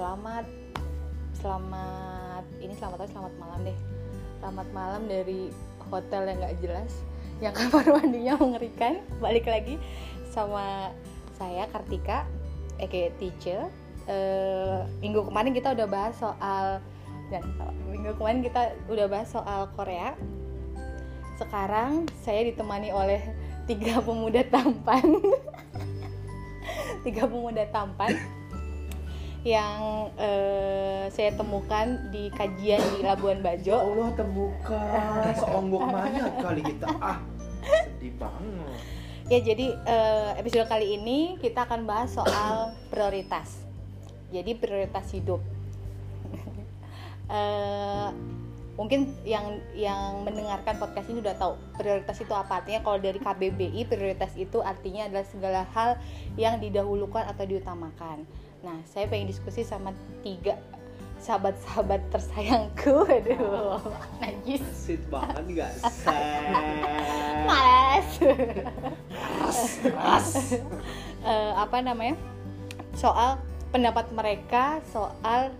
[0.00, 0.48] selamat
[1.44, 3.78] selamat ini selamat tahun selamat malam deh.
[4.40, 5.52] Selamat malam dari
[5.92, 6.92] hotel yang nggak jelas
[7.44, 9.04] yang kamar mandinya mengerikan.
[9.20, 9.76] Balik lagi
[10.32, 10.88] sama
[11.36, 12.24] saya Kartika
[12.80, 13.68] Eke teacher.
[14.08, 16.80] Uh, minggu kemarin kita udah bahas soal
[17.28, 17.44] dan
[17.92, 20.16] minggu kemarin kita udah bahas soal Korea.
[21.36, 23.20] Sekarang saya ditemani oleh
[23.68, 25.04] tiga pemuda tampan.
[27.00, 28.39] Tiga pemuda tampan
[29.40, 33.72] yang uh, saya temukan di kajian di Labuan Bajo.
[33.72, 37.18] Ya Allah temukan seonggok banyak kali kita ah
[37.64, 38.76] sedih banget.
[39.32, 43.64] Ya jadi uh, episode kali ini kita akan bahas soal prioritas.
[44.28, 45.40] Jadi prioritas hidup.
[47.32, 48.12] uh,
[48.80, 53.84] mungkin yang yang mendengarkan podcast ini udah tahu prioritas itu apa artinya kalau dari KBBI
[53.84, 56.00] prioritas itu artinya adalah segala hal
[56.40, 58.24] yang didahulukan atau diutamakan
[58.60, 60.60] nah saya pengen diskusi sama tiga
[61.20, 63.76] sahabat-sahabat tersayangku aduh.
[64.24, 64.64] Najis.
[64.72, 65.72] Sweet banget gak
[67.44, 68.08] malas
[69.96, 70.28] malas
[71.22, 72.16] uh, apa namanya?
[72.96, 73.36] Soal
[73.70, 75.52] pendapat mereka soal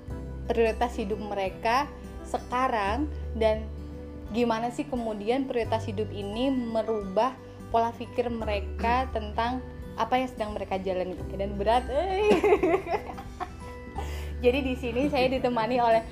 [0.50, 1.86] prioritas hidup mereka
[2.26, 3.06] sekarang
[3.38, 3.62] dan
[4.34, 7.34] gimana sih kemudian prioritas hidup ini merubah
[7.70, 9.62] pola pikir mereka tentang
[10.00, 11.12] apa yang sedang mereka jalani.
[11.36, 12.32] Dan berat eh.
[14.44, 16.02] jadi di sini saya ditemani oleh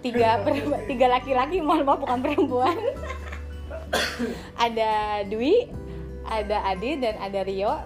[0.00, 0.40] tiga
[0.88, 2.74] tiga laki-laki mohon maaf bukan perempuan.
[4.64, 5.68] Ada Dwi
[6.24, 7.84] ada Adi dan ada Rio.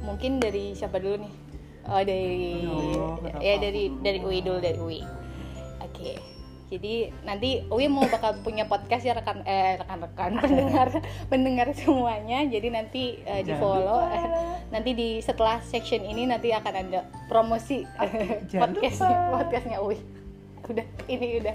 [0.00, 1.34] Mungkin dari siapa dulu nih?
[1.84, 5.04] Oh dari oh, ya dari dari Ui dulu dari Ui.
[5.84, 6.16] Oke.
[6.16, 6.29] okay
[6.70, 10.88] jadi nanti Uwi mau bakal punya podcast ya rekan eh rekan-rekan pendengar
[11.26, 12.46] pendengar semuanya.
[12.46, 14.06] Jadi nanti uh, di follow
[14.70, 17.82] nanti di setelah section ini nanti akan ada promosi
[18.54, 19.98] podcastnya podcastnya Uwi.
[20.70, 21.54] Udah ini udah,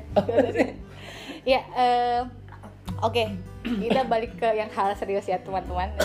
[1.47, 2.21] ya uh,
[2.99, 3.15] oke.
[3.15, 3.31] Okay.
[3.65, 5.95] kita balik ke yang hal serius ya teman-teman.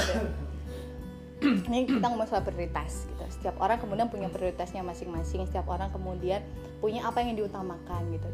[1.42, 3.24] Ini kita ngomong soal prioritas gitu.
[3.26, 5.50] Setiap orang kemudian punya prioritasnya masing-masing.
[5.50, 6.46] Setiap orang kemudian
[6.78, 8.30] punya apa yang diutamakan gitu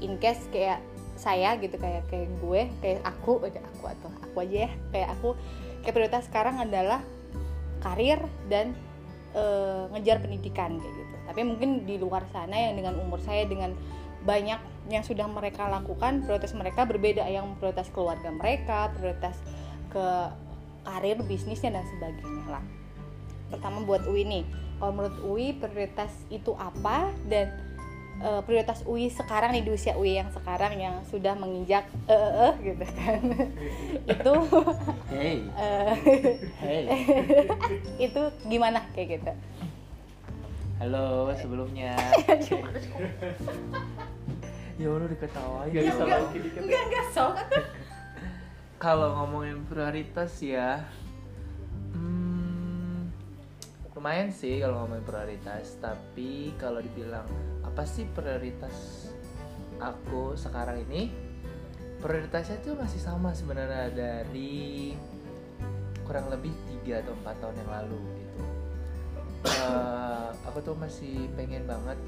[0.00, 0.82] in case kayak
[1.18, 5.28] saya gitu kayak kayak gue kayak aku udah aku atau aku aja ya kayak aku
[5.82, 7.02] kayak prioritas sekarang adalah
[7.82, 8.74] karir dan
[9.34, 9.42] e,
[9.94, 11.14] ngejar pendidikan kayak gitu.
[11.26, 13.74] Tapi mungkin di luar sana yang dengan umur saya dengan
[14.22, 14.58] banyak
[14.90, 19.38] yang sudah mereka lakukan prioritas mereka berbeda yang prioritas keluarga mereka prioritas
[19.90, 20.06] ke
[20.86, 22.64] karir bisnisnya dan sebagainya lah.
[23.50, 24.44] Pertama buat Uwi nih
[24.78, 27.50] kalau menurut Uwi prioritas itu apa dan
[28.22, 32.50] uh, prioritas UI sekarang nih di usia UI yang sekarang yang sudah menginjak eh uh,
[32.50, 33.20] uh, gitu kan.
[34.12, 34.34] Itu
[35.10, 35.38] hey.
[35.54, 35.92] Uh,
[36.62, 36.82] hey.
[38.06, 39.32] itu gimana kayak gitu?
[40.78, 41.94] Halo sebelumnya.
[44.78, 45.74] Ya udah diketawain.
[45.74, 46.22] Ya, enggak,
[46.54, 47.34] enggak enggak sok.
[48.78, 50.86] Kalau ngomongin prioritas ya
[53.98, 57.26] lumayan sih kalau ngomongin prioritas tapi kalau dibilang
[57.66, 59.10] apa sih prioritas
[59.82, 61.10] aku sekarang ini?
[61.98, 64.94] Prioritasnya tuh masih sama sebenarnya dari
[66.06, 68.38] kurang lebih tiga atau empat tahun yang lalu gitu.
[69.66, 71.98] Uh, aku tuh masih pengen banget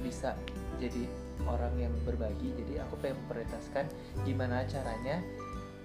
[0.00, 0.32] bisa
[0.80, 1.04] jadi
[1.44, 3.84] orang yang berbagi jadi aku pengen prioritaskan
[4.24, 5.20] gimana caranya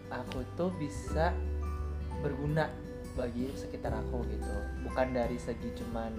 [0.07, 1.35] aku tuh bisa
[2.23, 2.71] berguna
[3.17, 4.53] bagi sekitar aku gitu.
[4.85, 6.13] Bukan dari segi cuman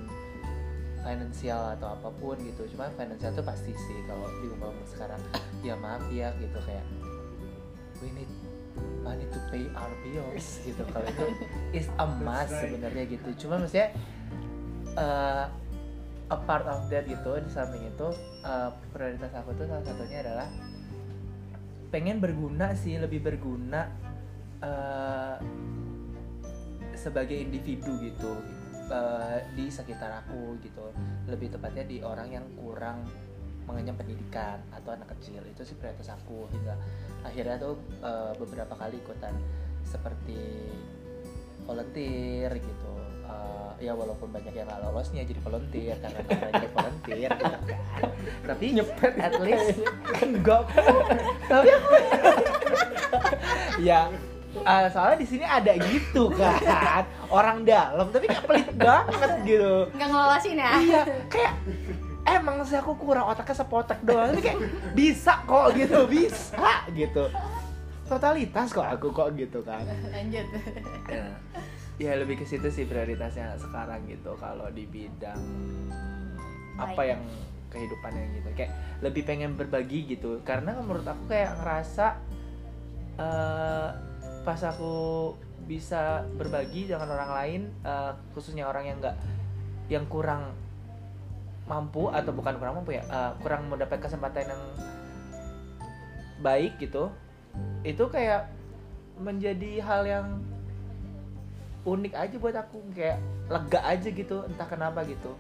[1.01, 2.67] finansial atau apa pun gitu.
[2.77, 5.21] Cuma finansial tuh pasti sih kalau di umur sekarang.
[5.61, 6.87] Ya maaf ya gitu kayak
[8.01, 8.31] we need
[9.05, 10.83] money to pay our bills gitu.
[10.91, 11.27] Kalau itu
[11.77, 13.29] is a must sebenarnya gitu.
[13.47, 13.93] Cuma maksudnya
[14.97, 15.47] uh,
[16.31, 18.09] a part of that gitu di samping itu
[18.47, 20.49] uh, prioritas aku tuh salah satunya adalah
[21.91, 23.91] pengen berguna sih lebih berguna
[24.63, 25.37] uh,
[27.01, 28.37] sebagai individu gitu
[28.93, 30.93] uh, di sekitar aku gitu.
[31.33, 33.09] Lebih tepatnya di orang yang kurang
[33.65, 35.41] mengenyam pendidikan atau anak kecil.
[35.49, 36.77] Itu sih prioritas aku hingga
[37.25, 39.33] akhirnya tuh uh, beberapa kali ikutan
[39.89, 40.69] seperti
[41.65, 42.93] volunteer gitu.
[43.31, 47.63] Uh, ya walaupun banyak yang gak lolosnya jadi volunteer karena namanya volunteer gitu kan.
[48.45, 49.15] Tapi nyepet.
[49.17, 49.79] at least
[50.21, 50.65] enggak.
[51.49, 51.95] Tapi aku
[53.81, 54.11] ya
[54.59, 57.07] uh, soalnya di sini ada gitu kan?
[57.31, 59.87] Orang dalam tapi kayak pelit banget gitu.
[59.95, 60.73] Nggak ngelolosin ya?
[60.79, 61.01] Iya
[61.31, 61.55] kayak
[62.27, 64.61] emang sih aku kurang otaknya sepotek doang tapi kayak
[64.93, 66.07] bisa kok gitu.
[66.11, 67.25] Bisa gitu.
[68.11, 69.87] Totalitas kok aku kok gitu kan.
[70.11, 70.47] Lanjut.
[71.07, 71.25] Ya,
[72.03, 74.35] ya lebih ke situ sih prioritasnya sekarang gitu.
[74.35, 75.39] Kalau di bidang
[76.75, 77.23] apa yang
[77.71, 78.51] kehidupannya gitu.
[78.59, 80.43] Kayak lebih pengen berbagi gitu.
[80.43, 82.19] Karena menurut aku kayak ngerasa
[83.15, 84.10] eh,
[84.43, 85.35] pas aku
[85.69, 89.17] bisa berbagi dengan orang lain eh, khususnya orang yang enggak
[89.91, 90.57] yang kurang
[91.69, 94.63] mampu atau bukan kurang mampu ya eh, kurang mendapat kesempatan yang
[96.41, 97.13] baik gitu
[97.85, 98.49] itu kayak
[99.21, 100.27] menjadi hal yang
[101.85, 105.33] unik aja buat aku kayak lega aja gitu entah kenapa gitu.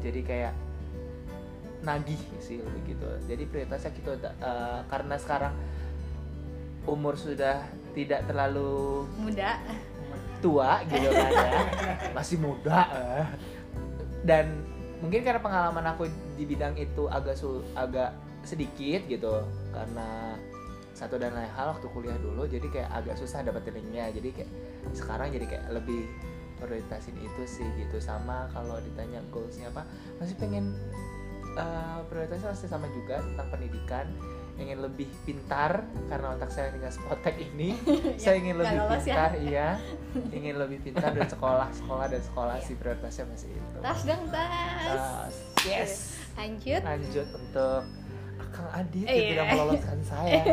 [0.00, 0.54] Jadi kayak
[1.80, 3.08] nagih sih lebih gitu.
[3.28, 5.54] Jadi prioritasnya gitu eh, karena sekarang
[6.88, 9.58] umur sudah tidak terlalu muda.
[10.40, 11.62] tua gitu kan ya.
[12.16, 13.26] Masih muda eh.
[14.24, 14.64] dan
[15.04, 20.36] mungkin karena pengalaman aku di bidang itu agak sul agak sedikit gitu karena
[20.96, 24.50] satu dan lain hal waktu kuliah dulu jadi kayak agak susah dapat linknya jadi kayak
[24.92, 26.04] sekarang jadi kayak lebih
[26.60, 27.96] prioritasin itu sih gitu.
[27.98, 29.88] Sama kalau ditanya goalsnya apa
[30.20, 30.76] masih pengen
[31.56, 34.06] eh, prioritasnya masih sama juga tentang pendidikan
[34.60, 37.72] ingin lebih pintar karena otak saya dengan spotek ini.
[38.22, 39.16] Saya ingin lebih lolos ya.
[39.16, 39.68] pintar iya.
[40.36, 42.66] Ingin lebih pintar dan sekolah sekolah dan sekolah Iya.
[42.68, 43.78] sih prioritasnya masih itu.
[43.80, 44.52] Tas dong tas.
[44.84, 45.34] Tas.
[45.64, 45.92] yes.
[46.36, 46.80] Lanjut.
[46.84, 47.82] Lanjut untuk
[48.50, 49.30] Kang Adit yang iya.
[49.32, 50.42] tidak meloloskan saya.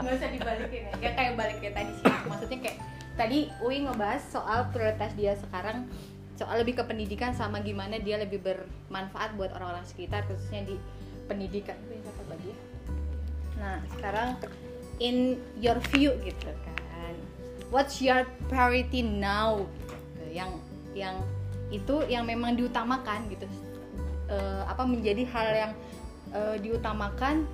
[0.00, 0.92] Nggak usah dibalikin ya.
[1.00, 2.04] Ya kayak balik kayak tadi sih.
[2.28, 2.78] Maksudnya kayak
[3.16, 5.84] tadi Uwi ngebahas soal prioritas dia sekarang
[6.40, 10.80] soal lebih ke pendidikan sama gimana dia lebih bermanfaat buat orang-orang sekitar khususnya di
[11.28, 11.76] pendidikan.
[12.32, 12.56] Lagi
[13.60, 14.40] nah sekarang
[15.04, 17.14] in your view gitu kan.
[17.68, 19.68] What's your priority now?
[20.16, 20.40] Gitu.
[20.40, 20.50] yang
[20.96, 21.16] yang
[21.68, 23.44] itu yang memang diutamakan gitu.
[24.30, 25.72] Eh, apa menjadi hal yang
[26.32, 27.44] eh, diutamakan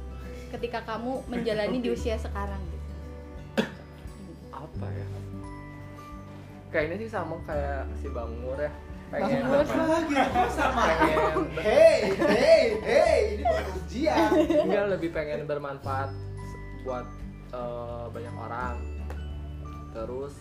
[0.55, 2.63] ketika kamu menjalani di usia sekarang
[6.71, 8.73] kayaknya sih sama kayak si Bang Mur ya.
[9.07, 9.87] Pengen Bang Mur.
[9.87, 10.15] lagi
[10.51, 10.83] sama.
[10.83, 11.19] Pengen
[11.63, 14.31] hey hey hey ini bukan ujian
[14.67, 16.11] enggak lebih pengen bermanfaat
[16.83, 17.07] buat
[17.55, 18.77] eh, banyak orang.
[19.95, 20.35] Terus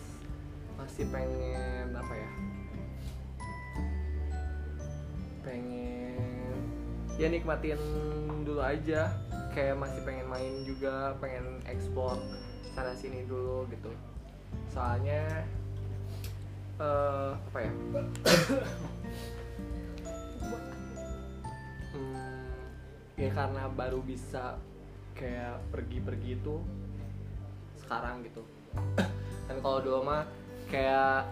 [0.76, 2.30] masih pengen apa ya?
[5.46, 6.60] Pengen
[7.16, 7.80] ya nikmatin
[8.42, 9.14] dulu aja.
[9.56, 12.20] Kayak masih pengen main juga pengen explore
[12.76, 13.88] sana sini dulu gitu.
[14.68, 15.48] Soalnya
[16.76, 17.72] eh apa ya?
[21.96, 22.48] Hmm,
[23.16, 24.60] ya karena baru bisa
[25.16, 26.60] kayak pergi-pergi itu
[27.80, 28.44] sekarang gitu.
[29.48, 30.28] Dan kalau dulu mah
[30.68, 31.30] kayak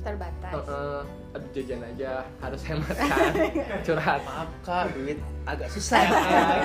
[0.00, 0.52] terbatas.
[0.52, 1.02] Eh, eh,
[1.36, 3.32] aduh jajan aja harus hemat kan.
[3.86, 4.20] Curhat.
[4.24, 6.18] Maaf kak duit agak susah ya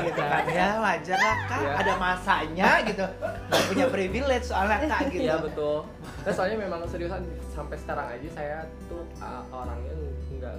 [0.05, 0.43] gitu kan.
[0.47, 1.71] Ya wajar lah kak Ya.
[1.79, 3.05] ada masanya gitu.
[3.49, 5.23] Nggak punya privilege soalnya kak gitu.
[5.25, 5.77] Iya betul.
[6.23, 7.21] Nah, soalnya memang seriusan
[7.51, 8.57] sampai sekarang aja saya
[8.87, 9.93] tuh uh, orangnya
[10.31, 10.55] enggak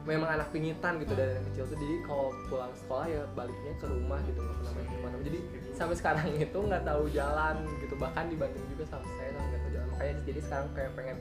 [0.00, 1.76] memang anak pingitan gitu dari yang kecil tuh.
[1.78, 5.38] Jadi kalau pulang sekolah ya baliknya ke rumah gitu nggak pernah main ke mana jadi
[5.76, 7.94] sampai sekarang itu nggak tahu jalan gitu.
[7.94, 9.88] Bahkan di Bandung juga sampai saya nggak tahu jalan.
[9.94, 11.16] Makanya jadi sekarang kayak pengen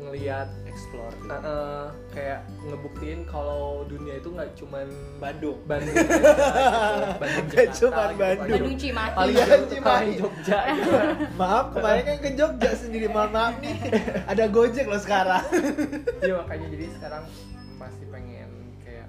[0.00, 1.28] ngelihat explore gitu.
[1.28, 1.84] uh, uh,
[2.16, 4.86] kayak ngebuktiin kalau dunia itu nggak cuman
[5.20, 5.92] Bandung Bandung
[7.20, 8.20] Bandung Nggak Jakarta, cuman gitu.
[8.20, 8.50] Bandung.
[8.50, 9.36] Bandung Cimahi paling
[9.68, 10.12] Cimahi.
[10.16, 10.92] Jogja gitu.
[11.40, 13.76] maaf kemarin kan ke Jogja sendiri mohon maaf nih
[14.24, 15.44] ada gojek loh sekarang
[16.24, 17.22] Iya makanya jadi sekarang
[17.76, 19.08] masih pengen kayak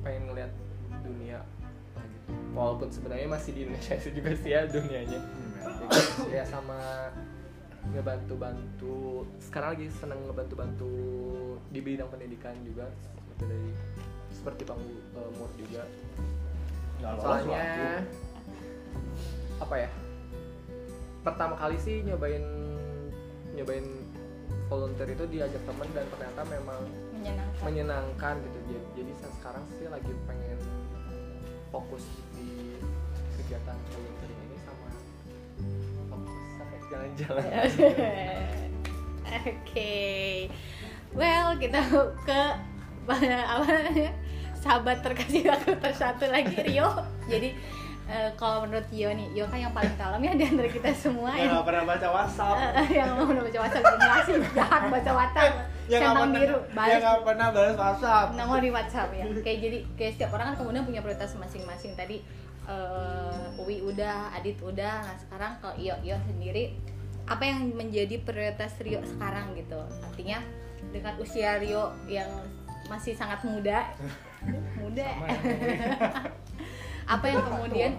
[0.00, 0.52] pengen ngeliat
[1.04, 1.40] dunia
[1.96, 2.18] lagi.
[2.52, 5.20] Walaupun sebenarnya masih di Indonesia sih juga sih ya dunianya.
[5.62, 7.08] Jadi, ya sama
[7.90, 9.26] ngebantu-bantu.
[9.42, 10.92] Sekarang lagi seneng ngebantu-bantu
[11.74, 13.70] di bidang pendidikan juga seperti dari
[14.30, 14.82] seperti Bang
[15.18, 15.82] eh, Mur juga.
[17.02, 18.06] Soalnya
[19.58, 19.90] apa ya?
[21.22, 22.42] Pertama kali sih nyobain
[23.58, 23.86] nyobain
[24.72, 26.80] volunteer itu diajak temen dan ternyata memang
[27.12, 30.58] menyenangkan menyenangkan gitu jadi, jadi saya sekarang sih lagi pengen
[31.68, 32.80] fokus di
[33.36, 34.31] kegiatan volunteering
[36.92, 37.44] jalan-jalan.
[39.32, 39.96] Oke,
[41.16, 41.80] well kita
[42.28, 42.42] ke
[43.08, 44.12] apa namanya?
[44.62, 46.86] Sahabat terkasih aku tersatu lagi Rio.
[47.26, 47.56] Jadi
[48.06, 51.32] eh, kalau menurut Rio nih, Rio kan yang paling kalem ya di antara kita semua.
[51.32, 52.56] Yang yang nggak pernah baca WhatsApp.
[52.60, 53.84] Eh, yang mau baca WhatsApp.
[53.88, 55.52] Generasi jahat baca WhatsApp.
[55.88, 58.26] Yang nggak centang pernah biru yang balas nggak pernah balas WhatsApp.
[58.36, 59.24] Nongol di WhatsApp ya.
[59.48, 61.96] Kayak jadi kayak setiap orang kan kemudian punya prioritas masing-masing.
[61.96, 62.16] Tadi
[62.68, 65.02] eh Uwi udah, Adit udah.
[65.02, 66.74] Nah, sekarang kalau Iyo Iyo sendiri
[67.26, 69.78] apa yang menjadi prioritas Rio sekarang gitu?
[70.02, 70.42] Artinya
[70.90, 72.28] dengan usia Rio yang
[72.90, 73.86] masih sangat muda.
[74.82, 75.08] muda.
[77.14, 77.92] apa yang kemudian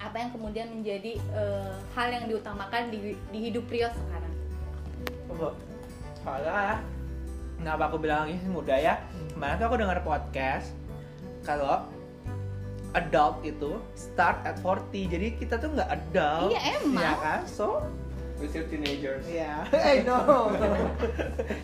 [0.00, 4.34] apa yang kemudian menjadi eh, hal yang diutamakan di, di hidup Rio sekarang?
[5.28, 5.52] Coba.
[6.20, 6.84] soalnya
[7.60, 8.96] Kenapa aku bilang ini muda ya?
[9.36, 10.72] Kemarin tuh aku dengar podcast
[11.44, 11.84] kalau
[12.92, 17.02] adult itu start at 40 jadi kita tuh nggak adult Iya, emang.
[17.02, 17.40] ya kan?
[17.46, 17.86] So
[18.36, 19.28] We still teenagers.
[19.28, 20.48] ya I know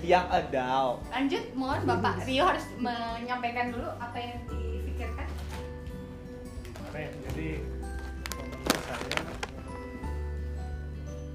[0.05, 5.27] yang adult Lanjut, mohon Bapak Rio harus menyampaikan dulu apa yang dipikirkan.
[6.77, 7.49] kemarin jadi
[8.37, 9.17] menurut saya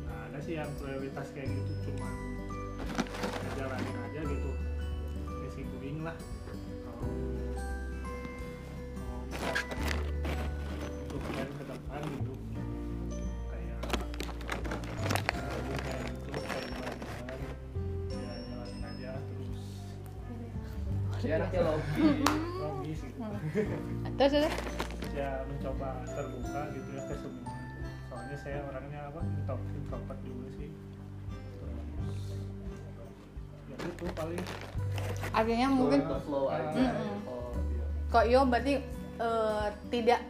[0.05, 2.09] nah, ada sih yang prioritas kayak gitu cuma
[3.49, 4.51] ngejalanin aja gitu.
[5.51, 6.17] Going lah
[23.29, 23.75] gitu
[24.17, 24.53] Terus, terus.
[25.11, 27.53] ya mencoba terbuka gitu ya ke semua
[28.07, 30.69] soalnya saya orangnya apa introvert introvert juga sih
[33.71, 34.43] ya itu paling
[35.31, 36.91] Artinya Going mungkin flow aja.
[37.25, 37.85] Oh, iya.
[38.11, 38.73] kok Yo berarti
[39.17, 40.21] eh, tidak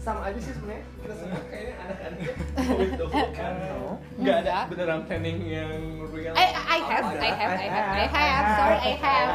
[0.00, 0.84] Sama aja sih sebenarnya.
[1.04, 3.36] Kita semua kayaknya anak-anak.
[3.36, 3.52] kan
[4.24, 5.76] Nggak ada beneran planning yang
[6.08, 6.32] real.
[6.32, 9.28] I, I have, I have, I have, I have, sorry, I have,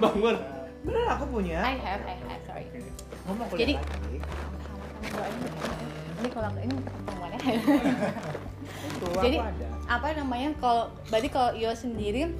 [0.00, 0.55] Bangun.
[0.86, 2.64] Bener aku punya I have, I have, sorry.
[3.26, 4.18] ngomong kuliah Jadi- lagi.
[6.16, 7.38] Ini kalau ini pertemuannya.
[8.86, 9.36] itu Jadi
[9.86, 12.32] apa namanya kalau berarti kalau Io sendiri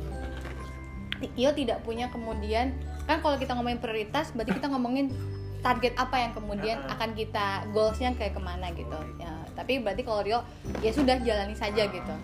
[1.38, 2.74] Io tidak punya kemudian
[3.06, 5.14] kan kalau kita ngomongin prioritas berarti kita ngomongin
[5.62, 10.20] target apa yang kemudian akan kita goalsnya kayak ke mana gitu ya tapi berarti kalau
[10.26, 10.40] Rio
[10.82, 12.14] ya sudah jalani saja gitu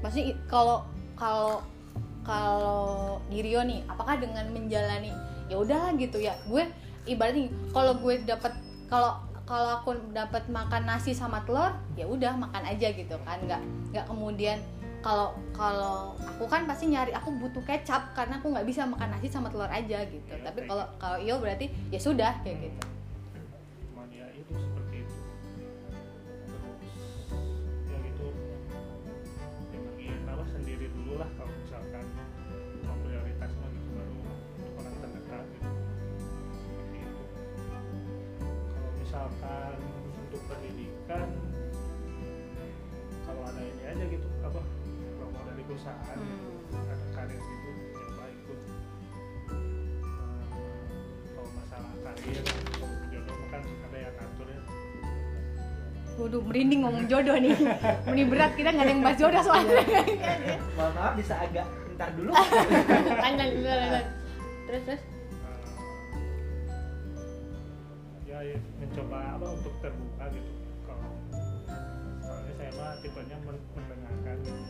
[0.00, 0.86] maksudnya kalau
[1.18, 1.60] kalau
[2.28, 5.16] kalau di Rio nih apakah dengan menjalani
[5.48, 6.68] ya udahlah gitu ya gue
[7.08, 8.52] ibaratnya kalau gue dapat
[8.92, 9.16] kalau
[9.48, 13.64] kalau aku dapat makan nasi sama telur ya udah makan aja gitu kan nggak
[13.96, 14.60] nggak kemudian
[15.00, 19.32] kalau kalau aku kan pasti nyari aku butuh kecap karena aku nggak bisa makan nasi
[19.32, 22.97] sama telur aja gitu Iya, tapi kayak kalau kalau Iyo berarti ya sudah kayak gitu
[45.78, 46.74] perusahaan Hmm.
[46.82, 48.58] ada karir gitu coba ikut
[49.46, 50.46] Eh,
[51.30, 54.58] kalau masalah karir kalau jodoh kan ada yang ngatur ya
[56.18, 57.54] Waduh, merinding ngomong jodoh nih.
[58.04, 59.78] Ini berat kita nggak ada yang bahas jodoh soalnya.
[60.74, 61.62] mohon maaf bisa agak
[61.94, 62.34] ntar dulu
[63.22, 64.06] lanjut, lanjut, lanjut.
[64.66, 64.98] Terus, terus.
[64.98, 65.62] Eh,
[68.26, 70.50] ya, ya mencoba apa untuk terbuka gitu
[70.82, 71.10] kalau
[72.18, 74.62] soalnya saya mah tipenya men- mendengarkan gitu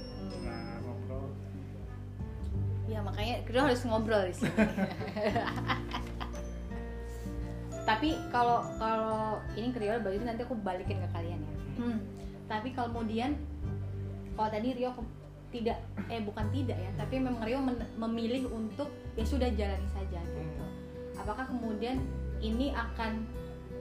[2.88, 4.56] Ya makanya kita harus ngobrol di sini.
[7.84, 11.54] Tapi kalau kalau ini ke Rio berarti nanti aku balikin ke kalian ya.
[11.80, 11.98] Hmm.
[12.48, 13.36] Tapi kalau kemudian
[14.36, 15.16] kalau tadi Rio ke-
[15.48, 15.80] tidak
[16.12, 20.64] eh bukan tidak ya, tapi memang Rio men- memilih untuk ya sudah jalani saja gitu.
[21.16, 22.00] Apakah kemudian
[22.40, 23.24] ini akan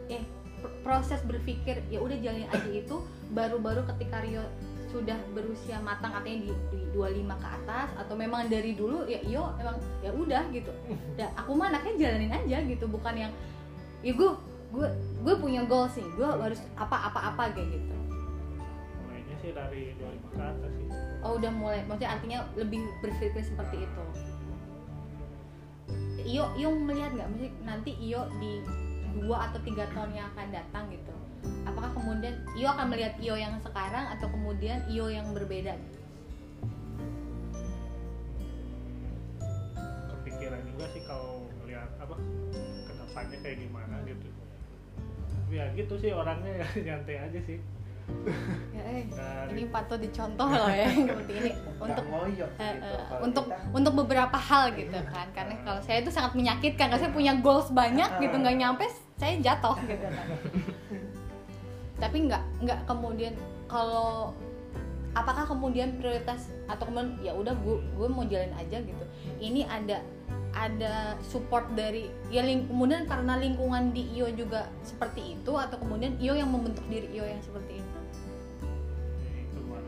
[0.07, 0.23] eh
[0.63, 3.03] pr- proses berpikir ya udah jalanin aja itu
[3.35, 4.43] baru-baru ketika Rio
[4.87, 9.51] sudah berusia matang artinya di, di 25 ke atas atau memang dari dulu ya iyo
[9.59, 10.71] emang ya udah gitu.
[11.19, 12.85] Dan aku mah anaknya jalanin aja gitu.
[12.87, 13.31] Bukan yang
[14.01, 14.31] ya gue
[14.67, 14.87] gue
[15.23, 17.95] gue punya goals nih gue harus apa apa apa kayak gitu.
[19.05, 20.87] Mulainya sih dari 25 ke atas sih.
[21.23, 21.83] Oh udah mulai.
[21.85, 24.03] Maksudnya artinya lebih berpikir seperti itu.
[26.27, 27.29] Iyo iyo melihat nggak?
[27.35, 28.63] Mesti nanti iyo di
[29.15, 31.13] dua atau tiga tahun yang akan datang gitu.
[31.63, 35.77] Apakah kemudian iyo akan melihat iyo yang sekarang atau kemudian iyo yang berbeda?
[40.11, 42.15] Kepikiran juga sih kalau melihat apa
[42.83, 44.27] ke depannya kayak gimana gitu.
[45.47, 47.59] Ya gitu sih orangnya ya nyantai aja sih
[48.69, 49.03] ya, eh,
[49.51, 51.51] ini patut dicontoh loh ya seperti ini.
[51.77, 52.87] Untuk ngoyok Eh, gitu.
[53.21, 55.27] untuk kita- untuk beberapa hal gitu kan.
[55.31, 58.85] Karena kalau saya itu sangat menyakitkan karena saya punya goals banyak gitu nggak nyampe
[59.15, 60.27] saya jatuh gitu kan.
[61.97, 63.33] Tapi nggak nggak kemudian
[63.65, 64.31] kalau
[65.11, 69.03] apakah kemudian prioritas atau kemudian ya udah gue gue mau jalan aja gitu.
[69.39, 69.99] Ini ada
[70.53, 76.17] ada support dari ya ling, kemudian karena lingkungan di IO juga seperti itu atau kemudian
[76.17, 77.86] IO yang membentuk diri IO yang seperti ini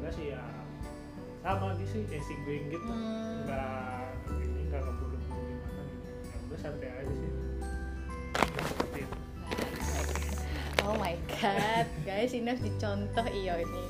[0.10, 0.44] keluarga sih ya
[1.40, 3.46] sama gitu sih easy going gitu Hmm.
[3.46, 7.32] nggak ini nggak keburu-buru gimana gitu ya udah santai aja sih
[8.66, 9.18] seperti itu
[10.80, 13.84] Oh my god, guys ini harus dicontoh iyo ini.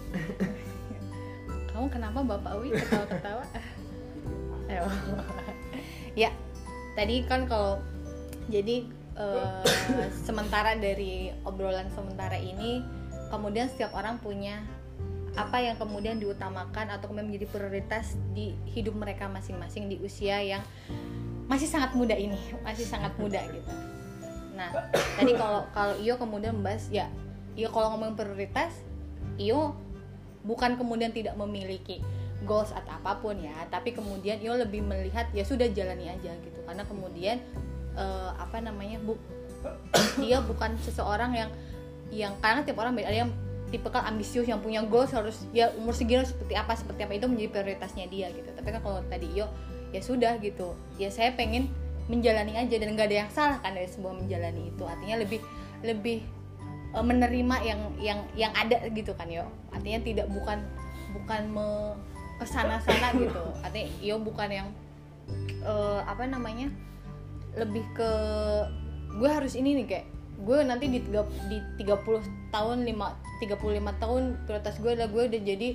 [1.72, 3.46] Kamu kenapa Bapak Wi ketawa-ketawa?
[4.68, 4.84] Ayo.
[6.28, 6.28] ya
[7.00, 7.80] tadi kan kalau
[8.52, 8.84] jadi
[9.16, 9.64] eh,
[10.28, 12.84] sementara dari obrolan sementara ini
[13.32, 14.60] kemudian setiap orang punya
[15.38, 20.64] apa yang kemudian diutamakan atau kemudian menjadi prioritas di hidup mereka masing-masing di usia yang
[21.50, 23.72] masih sangat muda ini masih sangat muda gitu.
[24.54, 24.70] Nah
[25.18, 27.10] tadi kalau kalau Iyo kemudian membahas ya
[27.58, 28.74] Iyo kalau ngomong prioritas
[29.38, 29.74] Iyo
[30.46, 32.02] bukan kemudian tidak memiliki
[32.48, 36.60] goals atau apa pun ya tapi kemudian Iyo lebih melihat ya sudah jalani aja gitu.
[36.70, 37.42] Karena kemudian
[37.98, 39.18] eh, apa namanya bu
[40.22, 41.52] dia bukan seseorang yang
[42.10, 43.32] yang karena tiap orang ada yang
[43.70, 47.50] tipikal ambisius yang punya goals harus ya umur segini seperti apa seperti apa itu menjadi
[47.54, 48.50] prioritasnya dia gitu.
[48.54, 49.48] Tapi kan kalau tadi Iyo
[49.94, 50.74] ya sudah gitu.
[50.98, 51.70] Ya saya pengen
[52.10, 54.84] menjalani aja dan nggak ada yang salah kan dari sebuah menjalani itu.
[54.84, 55.40] Artinya lebih
[55.86, 56.20] lebih
[56.98, 59.46] eh, menerima yang yang yang ada gitu kan yo.
[59.70, 60.66] Artinya tidak bukan
[61.14, 61.68] bukan me
[62.42, 63.44] ke sana-sana gitu.
[63.62, 64.68] Artinya yo bukan yang
[65.62, 66.74] eh, apa namanya
[67.54, 68.12] lebih ke
[69.10, 70.08] gue harus ini nih kayak
[70.40, 75.42] gue nanti di tiga, di 30 tahun 5 35 tahun prioritas gue adalah gue udah
[75.44, 75.70] jadi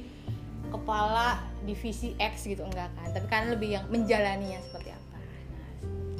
[0.73, 1.27] kepala
[1.65, 3.09] divisi X gitu enggak kan?
[3.13, 5.19] Tapi kan lebih yang menjalaninya seperti apa.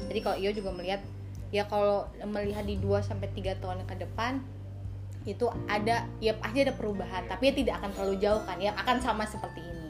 [0.09, 1.01] Jadi kalau Iyo juga melihat
[1.53, 4.41] ya kalau melihat di 2 sampai 3 tahun ke depan
[5.25, 8.57] itu ada ya pasti ada perubahan tapi ya tidak akan terlalu jauh kan?
[8.61, 9.84] Ya akan sama seperti ini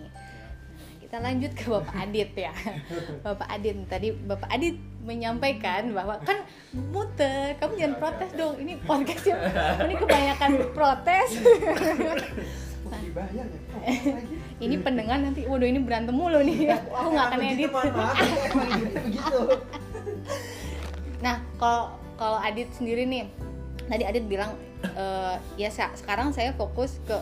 [1.06, 2.54] kita lanjut ke Bapak Adit ya.
[3.26, 4.74] Bapak Adit tadi Bapak Adit
[5.06, 6.42] menyampaikan bahwa kan
[6.74, 8.58] muter kamu jangan protes dong.
[8.58, 9.36] Ini podcastnya
[9.86, 11.30] ini kebanyakan protes.
[13.06, 13.46] Dibayar ya
[14.66, 16.74] ini pendengar nanti waduh ini berantem mulu nih.
[16.74, 17.70] Aku nggak akan edit.
[19.06, 19.42] begitu
[21.22, 23.30] nah kalau kalau Adit sendiri nih
[23.90, 27.18] tadi Adit bilang eh, ya sekarang saya fokus ke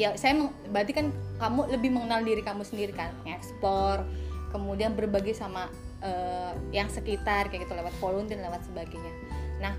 [0.00, 4.08] ya saya meng- berarti kan kamu lebih mengenal diri kamu sendiri kan ekspor
[4.48, 5.68] kemudian berbagi sama
[6.00, 9.12] eh, yang sekitar kayak gitu lewat volunteer lewat sebagainya.
[9.60, 9.76] Nah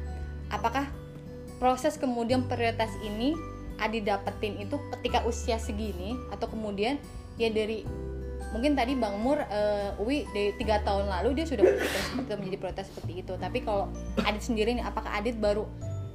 [0.53, 0.85] apakah
[1.57, 3.33] proses kemudian prioritas ini
[3.81, 7.01] Adi dapetin itu ketika usia segini atau kemudian
[7.41, 7.81] ya dari
[8.53, 11.65] mungkin tadi Bang Mur eh, Uwi dari tiga tahun lalu dia sudah
[12.29, 13.33] menjadi prioritas seperti itu.
[13.41, 13.89] Tapi kalau
[14.21, 15.65] Adit sendiri nih apakah Adit baru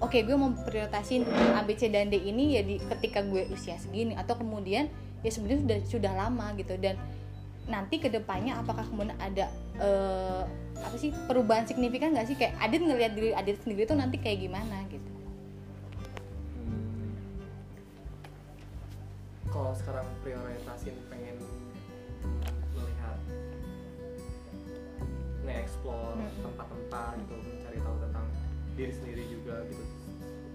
[0.00, 1.24] oke gue mau prioritasin
[1.56, 4.92] A B C dan D ini ya di ketika gue usia segini atau kemudian
[5.24, 6.76] ya sebenarnya sudah sudah lama gitu.
[6.76, 7.00] Dan
[7.66, 10.42] nanti ke depannya apakah kemudian ada eh,
[10.76, 12.36] apa sih perubahan signifikan nggak sih?
[12.38, 15.10] Kayak Adit ngelihat diri Adit sendiri tuh nanti kayak gimana gitu.
[16.60, 17.16] Hmm,
[19.50, 21.40] kalau sekarang prioritasin pengen
[22.76, 23.18] melihat
[25.42, 26.32] nge-explore Hmm.
[26.42, 28.26] tempat-tempat gitu mencari tahu tentang
[28.76, 29.35] diri sendiri juga
[29.70, 29.84] gitu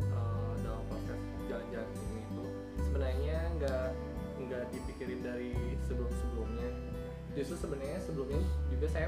[0.04, 2.44] eh, dalam proses jalan-jalan ini itu
[2.84, 3.88] sebenarnya nggak
[4.42, 5.54] nggak dipikirin dari
[5.88, 6.70] sebelum-sebelumnya
[7.32, 9.08] justru sebenarnya sebelumnya juga saya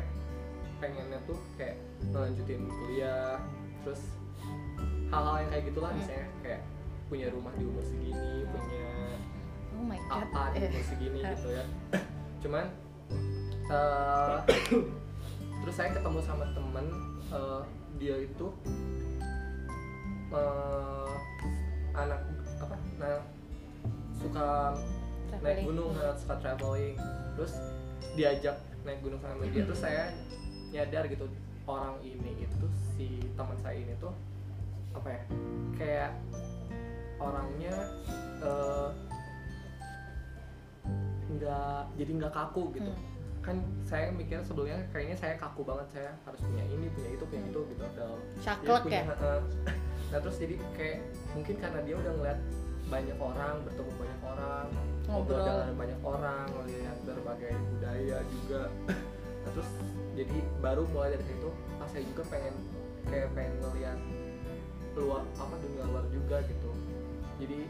[0.80, 1.80] pengennya tuh kayak
[2.12, 3.40] melanjutin kuliah
[3.84, 4.02] terus
[5.12, 6.00] hal-hal yang kayak gitulah Hmm.
[6.00, 6.62] misalnya kayak
[7.12, 8.90] punya rumah di umur segini punya
[9.76, 11.32] oh my god apa di umur segini eh.
[11.36, 11.66] gitu ya
[12.44, 12.66] cuman
[13.70, 14.38] eh,
[15.64, 16.86] terus saya ketemu sama temen
[17.32, 17.62] eh,
[18.02, 18.48] dia itu
[20.34, 21.12] eh,
[21.94, 22.22] anak
[22.60, 23.22] apa nah
[24.18, 24.74] suka
[25.42, 26.96] naik gunung eh, suka traveling.
[27.34, 27.54] Terus
[28.14, 30.12] diajak naik gunung sama dia terus saya
[30.70, 31.26] nyadar gitu
[31.64, 33.08] orang ini itu si
[33.40, 34.12] teman saya ini tuh
[34.94, 35.22] apa ya
[35.80, 36.12] kayak
[37.18, 37.76] orangnya
[38.44, 38.90] eh,
[41.34, 42.92] nggak jadi nggak kaku gitu.
[42.92, 43.12] Hmm.
[43.44, 47.44] kan saya mikir sebelumnya kayaknya saya kaku banget saya harus punya ini punya itu punya
[47.52, 49.04] itu gitu dalam Saklek dia ya?
[49.04, 49.42] punya, eh,
[50.14, 51.00] nah terus jadi kayak
[51.34, 52.40] mungkin karena dia udah ngeliat
[52.86, 54.68] banyak orang bertemu banyak orang
[55.10, 58.64] ngobrol dengan banyak orang melihat berbagai budaya juga.
[59.44, 59.72] Nah terus
[60.16, 62.56] jadi baru mulai dari situ pas saya juga pengen
[63.12, 64.00] kayak pengen ngeliat
[64.96, 66.72] luar apa dunia luar juga gitu.
[67.44, 67.68] Jadi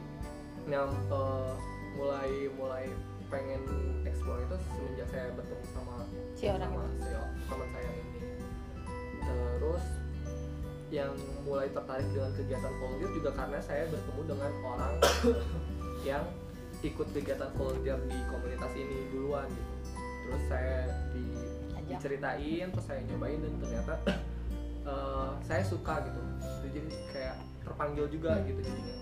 [0.70, 1.54] yang eh,
[1.98, 2.86] mulai mulai
[3.34, 3.66] pengen
[4.06, 6.06] explore itu semenjak saya bertemu sama
[6.38, 7.02] si orang sama itu.
[7.02, 7.10] si
[7.50, 8.22] teman saya ini.
[9.26, 9.86] Terus
[10.94, 11.10] yang
[11.42, 14.94] mulai tertarik dengan kegiatan volunteer juga karena saya bertemu dengan orang
[16.10, 16.24] yang
[16.86, 19.74] ikut kegiatan volunteer di komunitas ini duluan gitu.
[20.24, 20.78] Terus saya
[21.10, 21.26] di,
[21.90, 23.94] diceritain terus saya nyobain dan ternyata
[24.94, 26.22] eh, saya suka gitu.
[26.70, 26.80] Jadi
[27.10, 28.96] kayak terpanggil juga gitu jadinya.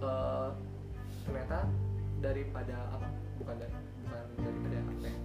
[0.00, 0.48] Eh,
[1.28, 1.58] ternyata
[2.24, 3.08] daripada apa?
[3.36, 3.76] Bukan dari
[4.08, 5.16] bukan daripada apa ya?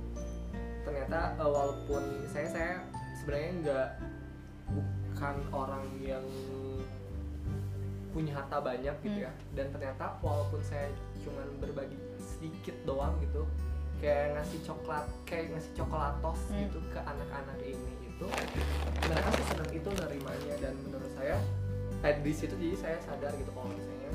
[0.84, 2.74] Ternyata eh, walaupun saya saya
[3.24, 3.88] sebenarnya nggak
[5.18, 6.22] bukan orang yang
[8.14, 9.26] punya harta banyak gitu Hmm.
[9.26, 10.94] ya dan ternyata walaupun saya
[11.26, 13.42] cuman berbagi sedikit doang gitu
[13.98, 16.70] kayak ngasih coklat kayak ngasih coklatos Hmm.
[16.70, 18.26] gitu ke anak-anak ini itu
[19.10, 21.42] mereka sih senang itu nerimanya dan menurut saya
[22.06, 24.14] eh, di situ jadi saya sadar gitu kalau misalnya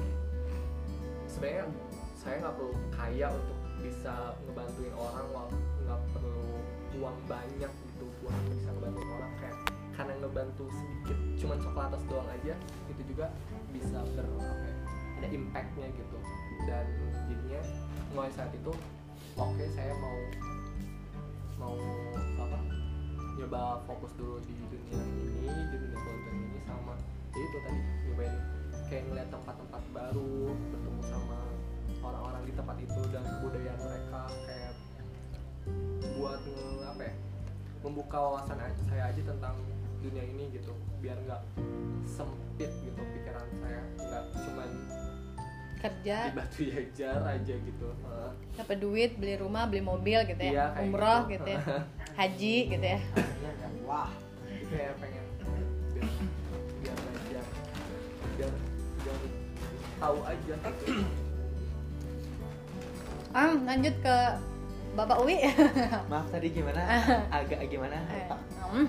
[1.26, 1.66] sebenarnya
[2.14, 4.14] saya nggak perlu kaya untuk bisa
[4.46, 5.26] ngebantuin orang
[5.82, 6.46] nggak perlu
[6.94, 9.58] uang banyak gitu buat bisa ngebantuin orang kayak
[10.02, 12.58] karena ngebantu sedikit cuman coklatos doang aja
[12.90, 13.30] itu juga
[13.70, 14.74] bisa ber apa ya,
[15.22, 16.18] ada impactnya gitu.
[16.66, 16.86] Dan
[17.30, 17.62] jadinya
[18.10, 18.74] mulai saat itu
[19.38, 20.18] oke saya mau
[21.54, 21.78] mau
[22.34, 22.58] apa
[23.38, 24.98] nyoba fokus dulu di dunia
[25.38, 26.98] ini di dunia konten ini sama
[27.30, 28.34] ya itu tadi nyobain
[28.90, 31.38] kayak ngeliat tempat-tempat baru bertemu sama
[32.02, 34.74] orang-orang di tempat itu dan kebudayaan mereka kayak
[36.18, 36.42] buat
[36.90, 37.14] apa ya
[37.86, 38.58] membuka wawasan
[38.90, 39.54] saya aja tentang
[40.02, 41.42] dunia ini gitu biar nggak
[42.04, 44.70] sempit gitu pikiran saya nggak cuman
[45.82, 48.30] kerja di batu jajar aja gitu Heeh.
[48.58, 51.42] dapat duit beli rumah beli mobil gitu ya kayak umroh gitu.
[51.42, 51.60] gitu ya
[52.20, 53.72] haji gitu ya kan?
[53.88, 54.10] Wah.
[54.46, 56.08] Jadi kayak pengen biar
[56.82, 57.44] biar belajar
[58.36, 58.52] biar
[59.02, 59.18] biar
[59.98, 60.94] tahu aja gitu
[63.32, 64.16] ah lanjut ke
[64.92, 65.36] bapak Uwi
[66.12, 66.80] Maaf tadi gimana?
[67.40, 67.96] Agak gimana?
[68.12, 68.86] Eh, hmm,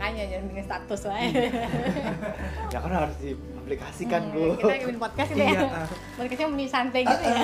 [0.00, 1.18] makanya jangan bikin status lah
[2.72, 4.56] Ya kan harus diaplikasikan, Bu.
[4.56, 5.84] kita bikin podcast gitu Iya, ya
[6.16, 7.36] podcastnya mending santai gitu ya.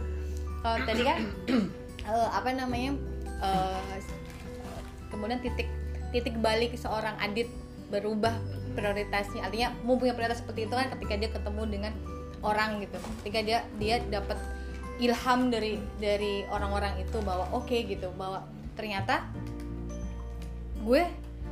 [0.64, 1.18] Kalau tadi kan
[2.08, 2.96] eh, apa namanya
[3.44, 3.98] eh,
[5.12, 5.68] kemudian titik
[6.08, 7.52] titik balik seorang adit
[7.92, 8.32] berubah
[8.72, 9.44] prioritasnya.
[9.44, 11.92] Artinya mau punya prioritas seperti itu kan ketika dia ketemu dengan
[12.40, 12.96] orang gitu.
[13.20, 14.40] Ketika dia dia dapat
[15.04, 18.08] ilham dari dari orang-orang itu bahwa oke gitu.
[18.16, 19.28] Bahwa ternyata
[20.80, 21.04] gue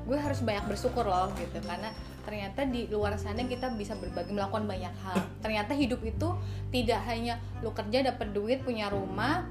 [0.09, 1.61] gue harus banyak bersyukur loh gitu.
[1.61, 1.93] Karena
[2.25, 5.21] ternyata di luar sana kita bisa berbagi melakukan banyak hal.
[5.45, 6.33] Ternyata hidup itu
[6.73, 9.45] tidak hanya lu kerja dapat duit punya rumah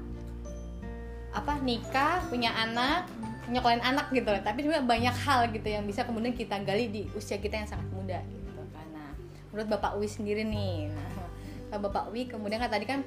[1.28, 3.06] apa nikah punya anak
[3.46, 4.42] nyekolin anak gitu loh.
[4.42, 7.86] Tapi juga banyak hal gitu yang bisa kemudian kita gali di usia kita yang sangat
[7.94, 8.60] muda gitu.
[8.74, 9.04] Karena
[9.54, 10.90] menurut bapak Wi sendiri nih
[11.68, 13.00] nah bapak Wi kemudian kan tadi kan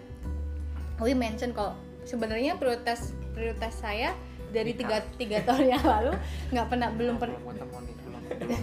[1.01, 1.73] Wi mention kalau
[2.05, 4.13] sebenarnya prioritas prioritas saya
[4.51, 6.13] dari tiga tiga tahun yang lalu
[6.51, 8.61] nggak pernah belum per, belum nih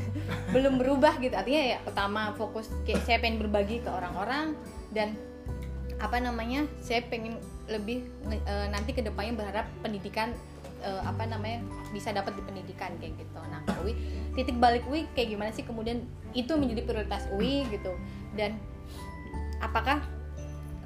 [0.52, 1.34] belum berubah gitu.
[1.36, 4.56] Artinya ya pertama fokus kayak saya pengen berbagi ke orang-orang
[4.92, 5.16] dan
[5.98, 10.32] apa namanya saya pengen lebih eh, nanti ke depannya berharap pendidikan
[10.80, 13.38] eh, apa namanya bisa dapat di pendidikan kayak gitu.
[13.50, 13.92] Nah Uwi
[14.38, 15.66] titik balik Uwi kayak gimana sih?
[15.66, 17.92] Kemudian itu menjadi prioritas Uwi gitu.
[18.38, 18.56] Dan
[19.60, 20.00] apakah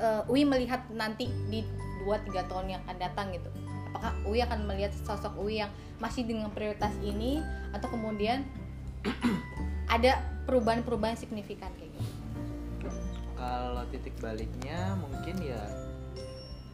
[0.00, 1.62] eh, Uwi melihat nanti di
[2.02, 3.46] 2-3 tahun yang akan datang gitu
[3.92, 5.68] apakah Uwi akan melihat sosok Uwi yang
[6.00, 7.44] masih dengan prioritas ini
[7.76, 8.40] atau kemudian
[9.94, 10.16] ada
[10.48, 12.08] perubahan-perubahan signifikan kayak gitu?
[13.36, 15.60] Kalau titik baliknya mungkin ya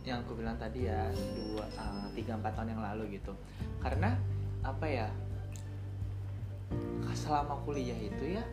[0.07, 3.35] yang aku bilang tadi ya dua eh, tiga empat tahun yang lalu gitu.
[3.83, 4.15] Karena
[4.63, 5.11] apa ya
[7.19, 8.45] selama kuliah itu ya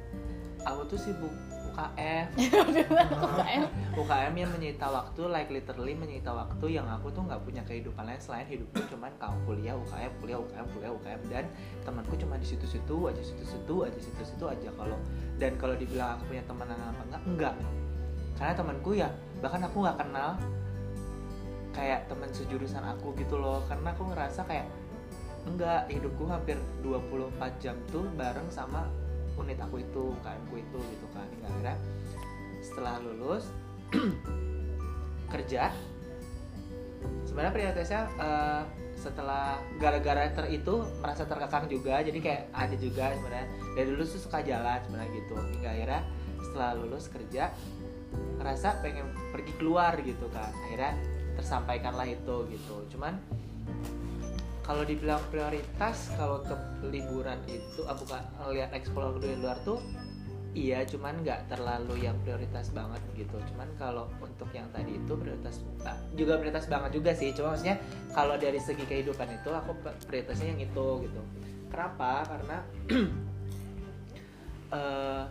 [0.66, 1.32] aku tuh sibuk
[1.72, 2.26] UKM
[4.02, 8.22] UKM yang menyita waktu like literally menyita waktu yang aku tuh nggak punya kehidupan lain
[8.22, 11.46] selain hidupku cuman kalau kuliah UKM kuliah UKM kuliah UKM dan
[11.88, 14.98] temanku cuma di situ-situ aja situ-situ aja situ-situ aja kalau
[15.36, 17.56] dan kalau dibilang aku punya teman apa enggak enggak.
[18.36, 20.30] Karena temanku ya bahkan aku nggak kenal
[21.76, 24.68] kayak teman sejurusan aku gitu loh karena aku ngerasa kayak
[25.46, 28.88] enggak hidupku hampir 24 jam tuh bareng sama
[29.40, 31.28] unit aku itu UKM ku itu gitu kan.
[31.30, 31.76] Hingga akhirnya
[32.64, 33.52] setelah lulus
[35.34, 35.70] kerja
[37.28, 38.64] sebenarnya prioritasnya eh,
[38.96, 42.02] setelah gara-gara ter itu merasa terkekang juga.
[42.02, 43.48] Jadi kayak ada juga sebenarnya.
[43.76, 45.36] Dari dulu tuh suka jalan sebenarnya gitu.
[45.36, 46.02] Hingga akhirnya
[46.42, 47.52] setelah lulus kerja
[48.40, 50.50] ngerasa pengen pergi keluar gitu kan.
[50.66, 50.96] Akhirnya
[51.36, 52.76] tersampaikanlah itu gitu.
[52.96, 53.20] Cuman
[54.66, 56.58] kalau dibilang prioritas kalau untuk
[56.90, 59.78] liburan itu ah, bukan lihat explore di luar tuh
[60.58, 63.38] iya cuman nggak terlalu yang prioritas banget gitu.
[63.54, 67.30] Cuman kalau untuk yang tadi itu prioritas ah, juga prioritas banget juga sih.
[67.36, 67.78] Cuma maksudnya
[68.16, 69.72] kalau dari segi kehidupan itu aku
[70.10, 71.22] prioritasnya yang itu gitu.
[71.70, 72.24] Kenapa?
[72.26, 72.58] Karena
[74.80, 75.24] eh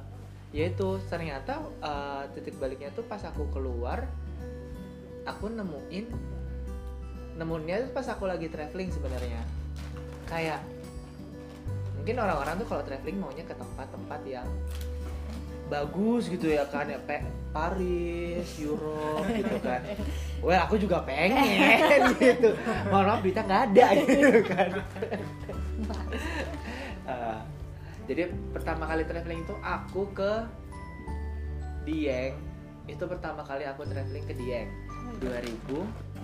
[0.54, 4.06] ya itu ternyata eh, titik baliknya tuh pas aku keluar
[5.24, 6.06] aku nemuin
[7.34, 9.42] nemunya pas aku lagi traveling sebenarnya
[10.30, 10.62] kayak
[11.98, 14.46] mungkin orang-orang tuh kalau traveling maunya ke tempat-tempat yang
[15.72, 19.80] bagus gitu ya kan ya pe Paris, Europe gitu kan.
[20.44, 22.52] Well aku juga pengen gitu.
[22.92, 24.70] Mohon maaf berita nggak ada gitu kan.
[27.08, 27.38] Eh,
[28.04, 30.32] jadi pertama kali traveling itu aku ke
[31.88, 32.36] Dieng.
[32.84, 34.68] Itu pertama kali aku traveling ke Dieng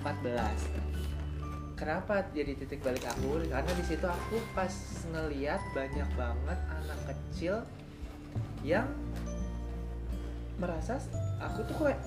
[0.03, 0.91] 2014
[1.81, 3.41] kenapa jadi titik balik aku?
[3.49, 4.73] Karena di situ aku pas
[5.09, 7.65] ngeliat banyak banget anak kecil
[8.61, 8.85] yang
[10.61, 11.01] merasa
[11.41, 12.01] aku tuh kayak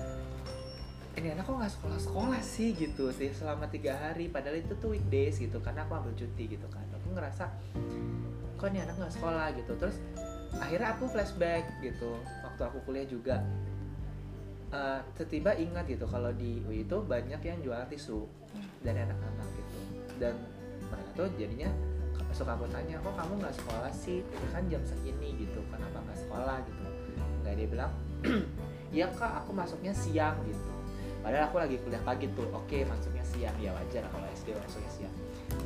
[1.18, 2.70] ini anak kok nggak sekolah sekolah sih?
[2.74, 4.30] gitu sih selama tiga hari.
[4.30, 6.86] Padahal itu tuh weekdays gitu karena aku ambil cuti gitu kan.
[6.94, 7.50] Aku ngerasa
[8.54, 9.46] kok ini anak nggak sekolah?
[9.58, 9.74] gitu.
[9.74, 9.98] Terus
[10.54, 12.14] akhirnya aku flashback gitu
[12.46, 13.42] waktu aku kuliah juga
[14.74, 18.26] Eh, tiba ingat gitu kalau di UI itu banyak yang jual tisu
[18.82, 19.78] dari anak-anak gitu.
[20.18, 20.34] Dan
[20.90, 21.70] mereka tuh jadinya
[22.34, 24.26] suka aku tanya kok kamu nggak sekolah sih?
[24.26, 26.58] Itu kan jam segini gitu kenapa nggak sekolah?
[26.66, 26.82] gitu.
[27.46, 27.92] Nggak dia bilang
[28.94, 30.70] iya kak aku masuknya siang gitu.
[31.22, 33.54] Padahal aku lagi kuliah pagi tuh oke masuknya siang.
[33.62, 35.14] Ya wajar kalau SD masuknya siang.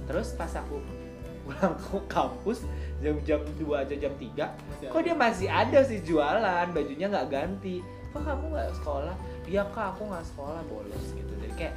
[0.05, 0.85] Terus pas aku
[1.49, 2.69] pulang ke kampus
[3.01, 7.81] jam-jam 2 aja jam 3 kok dia masih ada sih jualan bajunya nggak ganti
[8.13, 9.17] kok kamu nggak sekolah?
[9.49, 11.33] Iya kak aku nggak sekolah bolos gitu.
[11.45, 11.77] Jadi kayak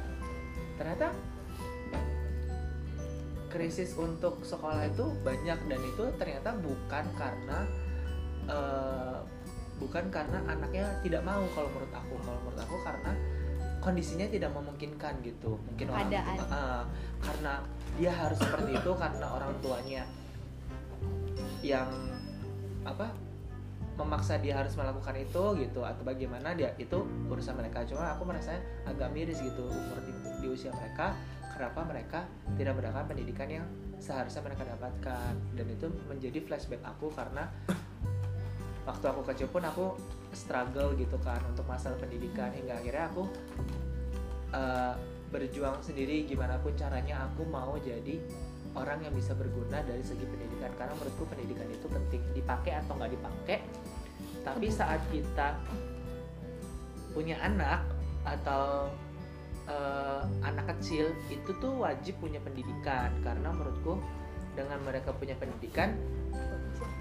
[0.80, 1.08] ternyata
[3.52, 7.58] krisis untuk sekolah itu banyak dan itu ternyata bukan karena
[8.48, 9.18] eh,
[9.76, 12.14] bukan karena anaknya tidak mau kalau menurut aku.
[12.24, 13.12] Kalau menurut aku karena
[13.82, 15.58] kondisinya tidak memungkinkan gitu.
[15.58, 16.82] Mungkin orang tua- ah,
[17.20, 17.52] karena
[18.00, 20.02] dia harus seperti itu karena orang tuanya
[21.60, 21.90] yang
[22.82, 23.12] apa
[23.96, 27.84] memaksa dia harus melakukan itu gitu atau bagaimana dia itu urusan mereka.
[27.84, 28.56] Cuma aku merasa
[28.88, 31.12] agak miris gitu umur di, di usia mereka
[31.52, 32.20] kenapa mereka
[32.56, 33.66] tidak mendapatkan pendidikan yang
[34.00, 35.32] seharusnya mereka dapatkan.
[35.54, 37.46] Dan itu menjadi flashback aku karena
[38.88, 39.94] waktu aku kecil pun aku
[40.32, 42.48] struggle gitu kan untuk masalah pendidikan.
[42.50, 43.22] Hingga akhirnya aku
[44.56, 44.94] eh,
[45.32, 48.20] berjuang sendiri gimana pun caranya aku mau jadi
[48.78, 50.72] orang yang bisa berguna dari segi pendidikan.
[50.76, 52.22] Karena menurutku pendidikan itu penting.
[52.32, 53.58] Dipakai atau nggak dipakai
[54.42, 55.54] tapi saat kita
[57.14, 57.86] punya anak
[58.26, 58.90] atau
[59.70, 63.14] eh, anak kecil itu tuh wajib punya pendidikan.
[63.22, 64.02] Karena menurutku
[64.52, 65.96] dengan mereka punya pendidikan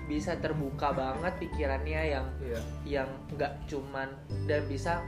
[0.07, 2.59] bisa terbuka banget pikirannya yang Iya.
[2.83, 4.11] yang nggak cuman
[4.43, 4.99] dan bisa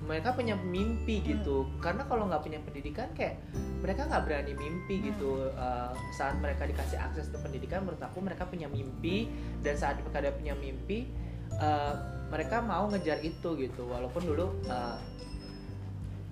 [0.00, 1.68] mereka punya mimpi gitu.
[1.78, 3.40] Karena kalau nggak punya pendidikan kayak
[3.84, 5.52] mereka nggak berani mimpi gitu.
[5.52, 9.28] Uh, saat mereka dikasih akses ke pendidikan menurut aku mereka punya mimpi.
[9.60, 11.04] Dan saat mereka ada punya mimpi
[11.60, 11.94] uh,
[12.32, 13.82] mereka mau ngejar itu gitu.
[13.86, 14.96] Walaupun dulu uh,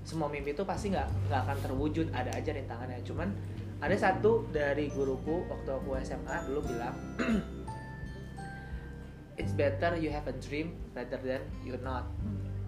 [0.08, 2.06] semua mimpi itu pasti nggak nggak akan terwujud.
[2.16, 3.04] Ada aja rintangannya.
[3.04, 3.28] Cuman
[3.78, 6.94] ada satu dari guruku waktu aku SMA dulu bilang
[9.38, 12.10] it's better you have a dream rather than you're not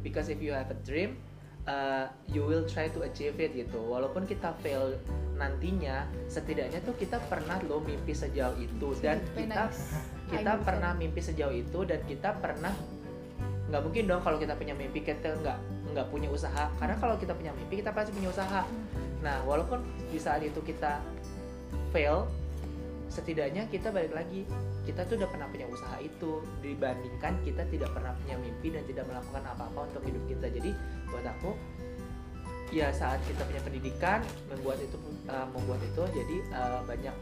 [0.00, 1.20] because if you have a dream
[1.68, 3.80] uh, you will try to achieve it gitu.
[3.80, 4.96] Walaupun kita fail
[5.36, 8.88] nantinya setidaknya tuh kita pernah loh mimpi sejauh itu.
[9.02, 9.68] Dan kita
[10.30, 12.72] kita pernah mimpi sejauh itu dan kita pernah
[13.70, 15.58] nggak mungkin dong kalau kita punya mimpi kita nggak
[15.92, 16.70] nggak punya usaha.
[16.78, 18.62] Karena kalau kita punya mimpi kita pasti punya usaha.
[19.20, 21.02] Nah walaupun di saat itu kita
[21.90, 22.26] fail
[23.10, 24.46] setidaknya kita balik lagi.
[24.86, 26.40] Kita tuh udah pernah punya usaha itu.
[26.62, 30.46] Dibandingkan kita tidak pernah punya mimpi dan tidak melakukan apa-apa untuk hidup kita.
[30.48, 30.70] Jadi
[31.10, 31.50] buat aku
[32.70, 34.94] ya saat kita punya pendidikan membuat itu
[35.26, 37.16] uh, membuat itu jadi uh, banyak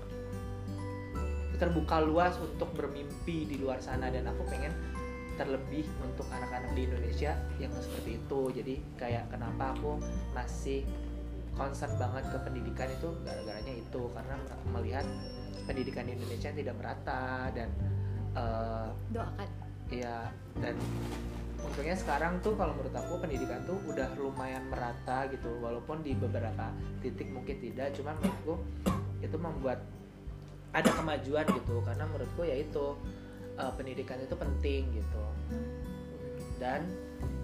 [1.56, 4.12] terbuka luas untuk bermimpi di luar sana.
[4.12, 4.70] Dan aku pengen
[5.40, 8.40] terlebih untuk anak-anak di Indonesia yang seperti itu.
[8.52, 9.96] Jadi kayak kenapa aku
[10.36, 10.84] masih
[11.56, 14.02] concern banget ke pendidikan itu gara-garanya itu.
[14.14, 14.34] Karena
[14.70, 15.06] melihat
[15.68, 17.68] pendidikan di Indonesia yang tidak merata dan
[18.32, 19.48] eh, doakan.
[19.88, 20.28] ya
[20.60, 20.76] dan
[21.64, 26.68] untungnya sekarang tuh kalau menurut aku pendidikan tuh udah lumayan merata gitu walaupun di beberapa
[27.00, 28.54] titik mungkin tidak cuman menurutku
[29.24, 29.80] itu membuat
[30.76, 32.86] ada kemajuan gitu karena menurutku ya itu
[33.56, 35.22] eh, pendidikan itu penting gitu.
[36.58, 36.84] Dan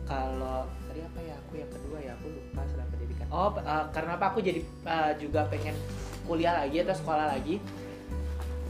[0.05, 3.27] kalau tadi apa ya aku yang kedua ya aku lupa selain pendidikan.
[3.33, 4.25] Oh eh, karena apa?
[4.35, 5.75] Aku jadi eh, juga pengen
[6.25, 7.61] kuliah lagi atau sekolah lagi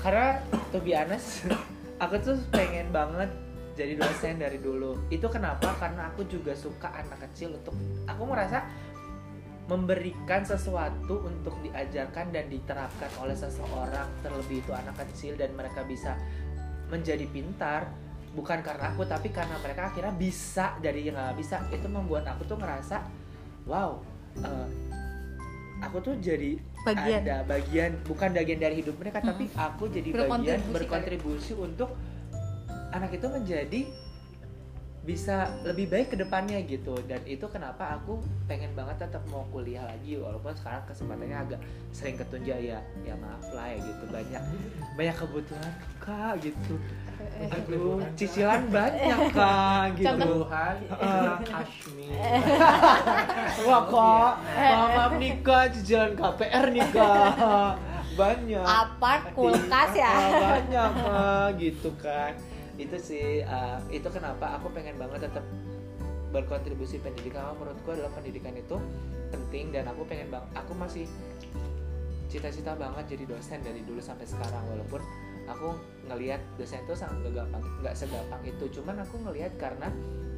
[0.04, 0.36] karena
[0.68, 1.48] to be honest
[2.02, 3.32] aku tuh pengen banget
[3.74, 4.94] jadi dosen dari dulu.
[5.10, 5.74] Itu kenapa?
[5.74, 7.74] Karena aku juga suka anak kecil untuk
[8.06, 8.62] aku merasa
[9.66, 16.14] memberikan sesuatu untuk diajarkan dan diterapkan oleh seseorang terlebih itu anak kecil dan mereka bisa
[16.86, 17.90] menjadi pintar.
[18.34, 21.66] Bukan karena aku tapi karena mereka akhirnya bisa dari yang nggak bisa.
[21.74, 23.02] Itu membuat aku tuh ngerasa
[23.66, 23.98] wow
[24.38, 24.68] eh,
[25.82, 27.20] aku tuh jadi Bagian.
[27.24, 30.74] ada bagian bukan bagian dari hidup mereka tapi aku jadi bagian Berkontribusi kali.
[30.76, 31.90] berkontribusi untuk
[32.92, 33.80] anak itu menjadi
[35.04, 36.96] bisa lebih baik ke depannya gitu.
[37.04, 41.60] Dan itu kenapa aku pengen banget tetap mau kuliah lagi walaupun sekarang kesempatannya agak
[41.92, 42.80] sering ketunjuk ya.
[43.04, 44.04] Ya maaf lah ya gitu.
[44.08, 44.42] Banyak
[44.96, 46.74] banyak kebutuhan kak gitu.
[47.52, 50.24] Aduh cicilan banyak kak gitu.
[50.24, 51.36] Tuhan Ah.
[51.40, 52.08] Ashmi
[53.64, 57.76] Wah kak, maaf, nih kak, cicilan KPR nih kak.
[58.14, 58.62] Banyak.
[58.64, 60.08] Apart kulkas ya.
[60.08, 62.32] Ah, Banyak kak, gitu kan
[62.74, 65.44] Itu sih, ah, itu kenapa aku pengen banget tetap
[66.34, 67.46] berkontribusi pendidikan.
[67.46, 68.76] Karena menurutku adalah pendidikan itu
[69.34, 71.10] penting Dan aku pengen bang, aku masih
[72.30, 74.62] cita-cita banget jadi dosen dari dulu sampai sekarang.
[74.66, 75.02] Walaupun
[75.46, 75.78] aku
[76.10, 78.64] ngelihat dosen itu sangat gak gampang, nggak segampang itu.
[78.80, 79.86] Cuman aku ngelihat karena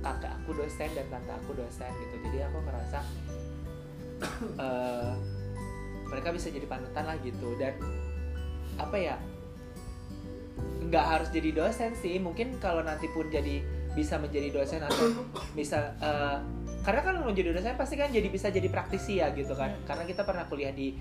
[0.04, 2.14] kakak aku dosen dan tante aku dosen gitu.
[2.28, 2.98] Jadi aku ngerasa
[4.68, 5.12] eh,
[6.12, 7.56] mereka bisa jadi panutan lah gitu.
[7.56, 7.74] Dan
[8.76, 9.16] apa ya
[10.86, 12.16] nggak harus jadi dosen sih.
[12.22, 13.60] Mungkin kalau nanti pun jadi
[13.96, 15.24] bisa menjadi dosen atau
[15.58, 16.38] bisa eh,
[16.84, 19.72] karena kan mau jadi dosen pasti kan jadi bisa jadi praktisi ya gitu kan.
[19.72, 19.84] Hmm.
[19.88, 20.94] karena kita pernah kuliah di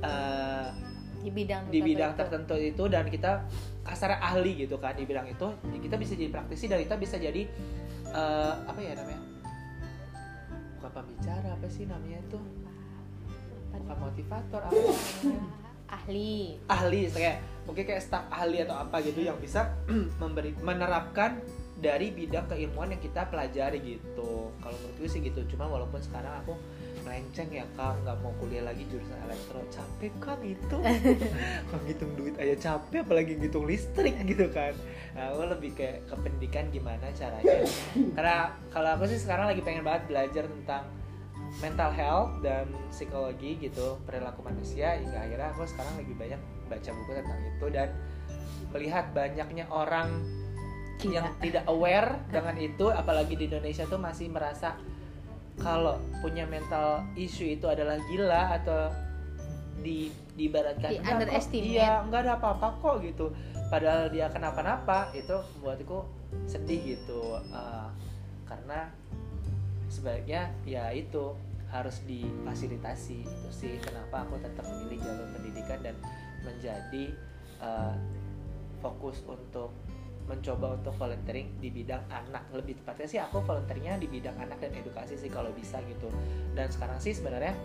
[0.00, 0.68] eh,
[1.18, 2.20] di bidang di bidang itu.
[2.22, 3.42] tertentu itu dan kita
[3.82, 5.48] kasar ahli gitu kan di bidang itu.
[5.74, 7.42] Ya kita bisa jadi praktisi dan kita bisa jadi
[8.14, 9.22] eh, apa ya namanya?
[10.78, 12.38] Bukan pembicara apa sih namanya itu?
[13.74, 15.42] Bukan motivator apa namanya?
[15.88, 16.60] ahli.
[16.68, 19.76] Ahli kayak mungkin kayak staf ahli atau apa gitu yang bisa
[20.20, 21.36] memberi menerapkan
[21.78, 24.50] dari bidang keilmuan yang kita pelajari gitu.
[24.58, 25.46] Kalau menurutku sih gitu.
[25.54, 26.58] Cuma walaupun sekarang aku
[27.06, 28.02] melenceng ya kak.
[28.02, 29.62] Nggak mau kuliah lagi jurusan elektro.
[29.70, 30.76] Capek kak itu
[31.70, 34.74] kalau ngitung duit aja capek apalagi ngitung listrik gitu kan.
[35.14, 37.62] Nah, aku lebih kayak ke pendidikan gimana caranya.
[37.94, 38.36] Karena
[38.74, 40.82] kalau aku sih sekarang lagi pengen banget belajar tentang
[41.62, 47.10] mental health dan psikologi gitu perilaku manusia hingga akhirnya aku sekarang lebih banyak baca buku
[47.16, 47.88] tentang itu dan
[48.70, 50.22] melihat banyaknya orang
[51.00, 51.12] Gila.
[51.14, 54.76] yang tidak aware dengan itu apalagi di Indonesia tuh masih merasa
[55.58, 58.94] kalau punya mental issue itu adalah gila atau
[59.78, 63.26] di diibaratkan Di "Enggak kok, underestimate." iya nggak ada apa-apa kok gitu
[63.70, 66.06] padahal dia kenapa-napa itu membuatku
[66.46, 67.88] sedih gitu Eh,
[68.48, 68.90] karena
[69.88, 71.36] sebaiknya ya itu
[71.68, 75.96] harus difasilitasi itu sih kenapa aku tetap memilih jalur pendidikan dan
[76.44, 77.14] menjadi
[77.62, 77.94] eh,
[78.78, 79.74] fokus untuk
[80.28, 84.76] mencoba untuk volunteering di bidang anak lebih tepatnya sih aku volunteeringnya di bidang anak dan
[84.76, 86.12] edukasi sih kalau bisa gitu.
[86.52, 87.56] Dan sekarang sih sebenarnya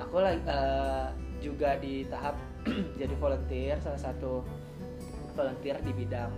[0.00, 2.34] aku lagi eh, juga di tahap
[3.00, 4.42] jadi volunteer salah satu
[5.36, 6.32] volunteer di bidang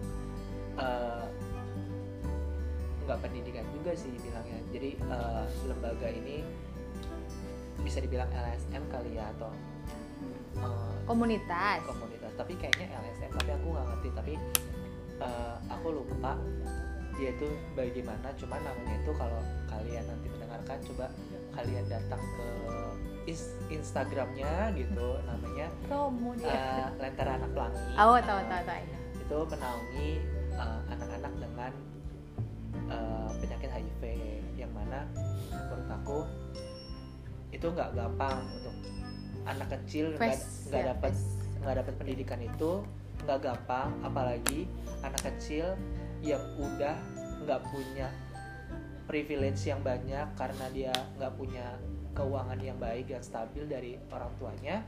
[3.11, 4.63] nggak pendidikan juga sih bilangnya.
[4.71, 6.47] Jadi eh, lembaga ini
[7.83, 9.51] bisa dibilang LSM kali ya atau
[10.59, 11.79] eh, komunitas?
[11.87, 14.09] Komunitas tapi kayaknya LSM tapi aku nggak ngerti.
[14.17, 14.35] Tapi
[15.21, 16.33] eh, aku lupa
[17.21, 21.07] dia itu bagaimana cuman namanya itu kalau kalian nanti mendengarkan coba
[21.53, 22.49] kalian datang ke
[23.69, 25.69] Instagramnya gitu namanya
[26.41, 27.83] dia eh, Lentera Anak Pelangi.
[28.01, 28.99] Oh tahu tahu tahu iya.
[29.21, 30.11] itu menaungi
[30.57, 31.73] eh, anak-anak dengan
[32.89, 34.03] eh, penyakit HIV
[34.57, 35.05] yang mana
[35.53, 36.19] menurut aku
[37.51, 38.75] itu nggak gampang untuk
[39.47, 40.37] anak kecil nggak
[40.71, 41.13] nggak ya, dapat
[41.61, 42.85] nggak dapat pendidikan itu
[43.25, 44.65] nggak gampang apalagi
[45.05, 45.77] anak kecil
[46.21, 46.97] yang udah
[47.45, 48.09] nggak punya
[49.09, 51.67] privilege yang banyak karena dia nggak punya
[52.15, 54.85] keuangan yang baik dan stabil dari orang tuanya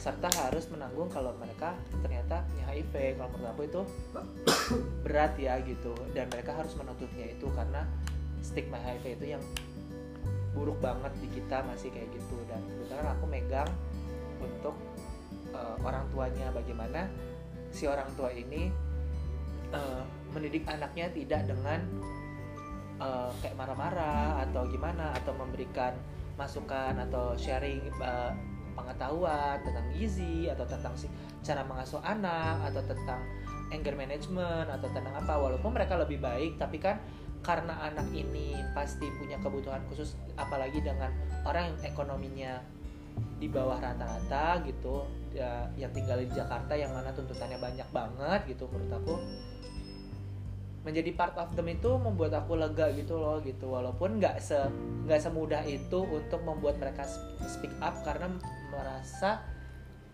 [0.00, 3.82] serta harus menanggung kalau mereka ternyata punya HIV kalau menurut aku itu
[5.04, 7.84] berat ya gitu dan mereka harus menutupnya itu karena
[8.40, 9.42] stigma HIV itu yang
[10.50, 12.38] buruk banget di kita masih kayak gitu.
[12.50, 13.70] Dan kebetulan aku megang
[14.42, 14.74] untuk
[15.54, 16.50] eh, orang tuanya.
[16.50, 17.06] Bagaimana
[17.70, 18.70] si orang tua ini
[19.70, 20.02] eh,
[20.34, 21.80] mendidik anaknya tidak dengan
[22.98, 25.94] eh, kayak marah-marah atau gimana atau memberikan
[26.34, 28.32] masukan atau sharing eh,
[28.74, 31.10] pengetahuan tentang gizi atau tentang si
[31.44, 33.20] cara mengasuh anak atau tentang
[33.70, 35.34] anger management atau tentang apa.
[35.36, 36.98] Walaupun mereka lebih baik tapi kan
[37.40, 41.08] karena anak ini pasti punya kebutuhan khusus apalagi dengan
[41.48, 42.52] orang yang ekonominya
[43.40, 48.68] di bawah rata-rata gitu ya yang tinggal di Jakarta yang mana tuntutannya banyak banget gitu
[48.68, 49.14] menurut aku.
[50.80, 53.68] Menjadi part of them itu membuat aku lega gitu loh gitu.
[53.68, 54.56] Walaupun nggak se
[55.04, 57.04] nggak semudah itu untuk membuat mereka
[57.44, 58.32] speak up karena
[58.72, 59.44] merasa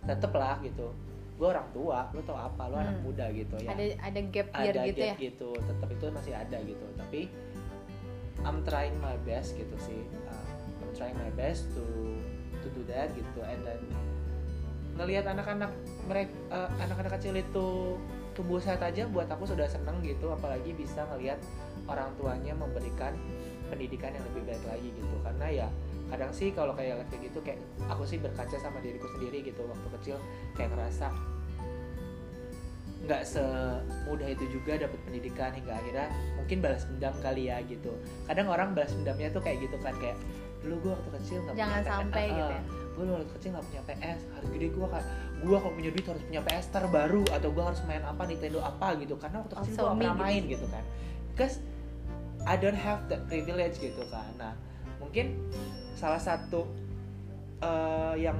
[0.06, 0.94] tetep lah gitu
[1.36, 3.04] gue orang tua lu tau apa lu anak Hmm.
[3.04, 3.68] muda gitu ya.
[3.76, 5.14] Ada ada gap year ada gitu gap ya?
[5.20, 6.86] gitu tetap itu masih ada gitu.
[6.96, 7.20] Tapi
[8.40, 10.00] I'm trying my best gitu sih.
[10.24, 10.48] Uh,
[10.80, 11.84] I'm trying my best to
[12.64, 13.40] to do that gitu.
[13.44, 13.80] And then
[14.96, 15.72] ngelihat anak-anak
[16.08, 16.32] mereka
[16.80, 17.66] anak-anak kecil itu
[18.32, 20.32] tumbuh sehat aja buat aku sudah seneng gitu.
[20.32, 21.36] Apalagi bisa ngelihat
[21.84, 23.12] orang tuanya memberikan
[23.68, 25.16] pendidikan yang lebih baik lagi gitu.
[25.20, 25.68] Karena ya
[26.06, 27.58] kadang sih kalau kayak kayak gitu kayak
[27.90, 30.16] aku sih berkaca sama diriku sendiri gitu waktu kecil
[30.54, 31.10] kayak ngerasa
[33.06, 37.94] nggak semudah itu juga dapat pendidikan hingga akhirnya mungkin balas dendam kali ya gitu.
[38.26, 40.18] Kadang orang balas dendamnya tuh kayak gitu kan kayak
[40.66, 42.60] dulu gue waktu kecil nggak punya sampai PS, gitu ya.
[42.96, 45.04] gue waktu kecil nggak punya PS harus gede gue kan
[45.36, 48.88] gue kalau punya duit harus punya PS terbaru atau gue harus main apa Nintendo apa
[48.98, 49.14] gitu.
[49.14, 50.26] Karena waktu kecil gue Also gak me pernah gitu.
[50.26, 50.66] main gitu.
[50.66, 50.84] kan.
[51.30, 51.54] Because
[52.42, 54.34] I don't have that privilege gitu kan.
[54.34, 54.54] Nah
[55.00, 55.36] mungkin
[55.96, 56.68] salah satu
[57.62, 58.36] eh, yang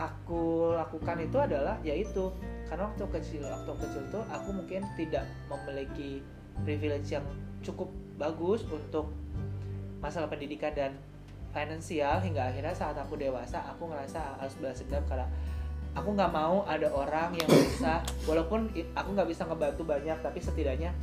[0.00, 2.32] aku lakukan itu adalah yaitu
[2.70, 6.24] karena waktu kecil waktu kecil tuh aku mungkin tidak memiliki
[6.64, 7.26] privilege yang
[7.60, 9.12] cukup bagus untuk
[10.00, 10.92] masalah pendidikan dan
[11.52, 15.26] finansial hingga akhirnya saat aku dewasa aku ngerasa harus balas dendam karena
[15.92, 20.94] aku nggak mau ada orang yang bisa walaupun aku nggak bisa ngebantu banyak tapi setidaknya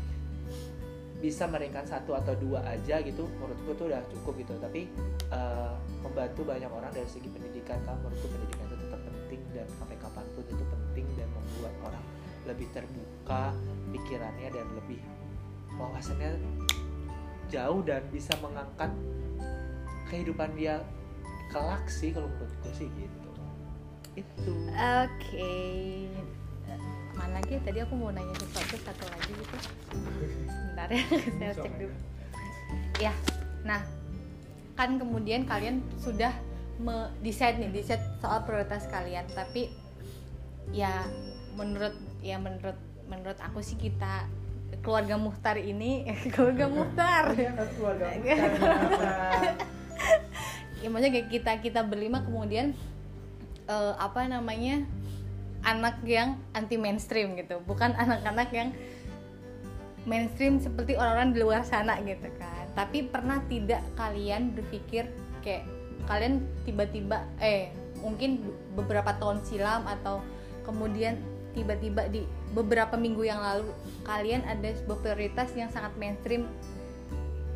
[1.17, 4.53] bisa meringankan satu atau dua aja gitu menurutku tuh udah cukup gitu.
[4.61, 4.89] Tapi
[5.33, 5.73] eh,
[6.05, 10.25] membantu banyak orang dari segi pendidikan kan menurutku pendidikan itu tetap penting dan sampai kapan
[10.37, 12.03] pun itu penting dan membuat orang
[12.47, 13.51] lebih terbuka
[13.91, 15.01] pikirannya dan lebih
[15.75, 16.39] wawasannya
[17.51, 18.91] jauh dan bisa mengangkat
[20.07, 20.83] kehidupan dia
[21.51, 23.29] kelak sih kalau menurutku sih gitu.
[24.17, 24.53] Itu.
[24.73, 25.55] Oke.
[27.17, 27.57] Mana lagi?
[27.65, 29.55] Tadi aku mau nanya sesuatu satu lagi gitu.
[30.45, 31.03] Sebentar ya,
[31.41, 31.95] saya cek dulu.
[33.01, 33.13] Ya,
[33.65, 33.81] nah
[34.77, 36.31] kan kemudian kalian sudah
[36.77, 39.25] me- decide nih, decide soal prioritas kalian.
[39.33, 39.73] Tapi
[40.71, 41.03] ya
[41.57, 44.27] menurut ya menurut menurut aku sih kita
[44.83, 46.05] keluarga Muhtar ini
[46.35, 47.33] keluarga Muhtar
[47.75, 48.07] keluarga
[50.83, 52.75] ya maksudnya kayak kita kita berlima kemudian
[53.65, 54.85] eh, apa namanya
[55.67, 57.59] anak yang anti mainstream gitu.
[57.67, 58.71] Bukan anak-anak yang
[60.07, 62.65] mainstream seperti orang-orang di luar sana gitu kan.
[62.71, 65.11] Tapi pernah tidak kalian berpikir
[65.43, 65.67] kayak
[66.07, 68.39] kalian tiba-tiba eh mungkin
[68.79, 70.23] beberapa tahun silam atau
[70.63, 71.19] kemudian
[71.51, 72.23] tiba-tiba di
[72.55, 73.67] beberapa minggu yang lalu
[74.07, 76.47] kalian ada sebuah prioritas yang sangat mainstream.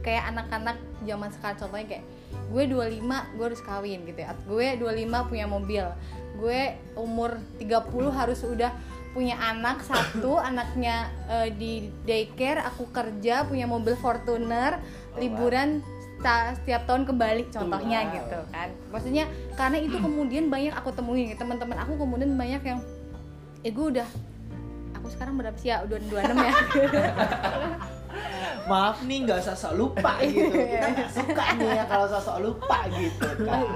[0.04, 2.06] Kayak anak-anak zaman sekarang contohnya kayak
[2.50, 3.00] gue 25
[3.36, 4.32] gue harus kawin gitu ya.
[4.44, 5.86] Gue 25 punya mobil.
[6.36, 6.62] Gue
[6.94, 7.72] umur 30
[8.12, 8.72] harus udah
[9.12, 14.80] punya anak satu anaknya eh, di daycare aku kerja punya mobil Fortuner
[15.16, 15.84] liburan
[16.16, 18.14] sta- setiap tahun ke Bali contohnya Wow.
[18.16, 18.70] gitu kan.
[18.88, 22.80] Maksudnya karena itu kemudian banyak aku temuin teman-teman aku kemudian banyak yang
[23.62, 24.08] eh gue udah
[24.96, 25.84] aku sekarang berapa sih ya?
[25.84, 26.54] Udah 26 ya
[28.72, 30.48] maaf nih nggak usah sok lupa gitu.
[30.72, 33.66] Kita nggak suka nih ya kalau sosok lupa gitu kan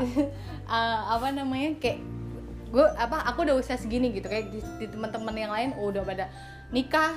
[0.66, 2.02] Eh, apa namanya kayak
[2.74, 4.26] gue apa aku udah usia segini gitu.
[4.26, 6.26] Kayak di, di teman-teman yang lain oh, udah pada
[6.74, 7.14] nikah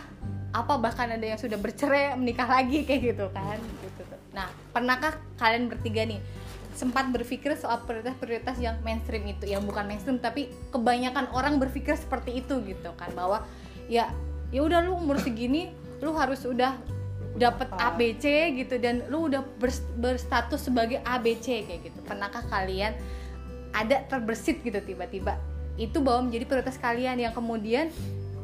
[0.53, 4.17] apa bahkan ada yang sudah bercerai menikah lagi kayak gitu kan gitu tuh.
[4.33, 6.25] nah pernahkah kalian bertiga nih
[6.73, 9.51] sempat berpikir soal prioritas-prioritas yang mainstream itu?
[9.51, 13.11] Yang bukan mainstream tapi kebanyakan orang berpikir seperti itu gitu kan.
[13.17, 13.43] Bahwa
[13.91, 14.13] ya
[14.55, 16.79] ya udah lu umur segini lu harus udah
[17.39, 21.99] dapat ABC gitu dan lu udah bers- berstatus sebagai ABC kayak gitu.
[22.05, 22.93] Pernahkah kalian
[23.73, 25.39] ada terbersit gitu tiba-tiba?
[25.79, 27.95] Itu bahwa menjadi prioritas kalian yang kemudian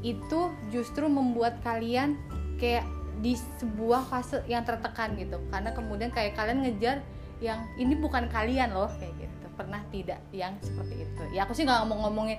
[0.06, 0.40] itu
[0.70, 2.14] justru membuat kalian
[2.62, 2.86] kayak
[3.18, 5.42] di sebuah fase yang tertekan gitu.
[5.50, 7.02] Karena kemudian kayak kalian ngejar
[7.42, 9.46] yang ini bukan kalian loh kayak gitu.
[9.58, 11.22] Pernah tidak yang seperti itu?
[11.34, 12.38] Ya aku sih nggak ngomong-ngomongin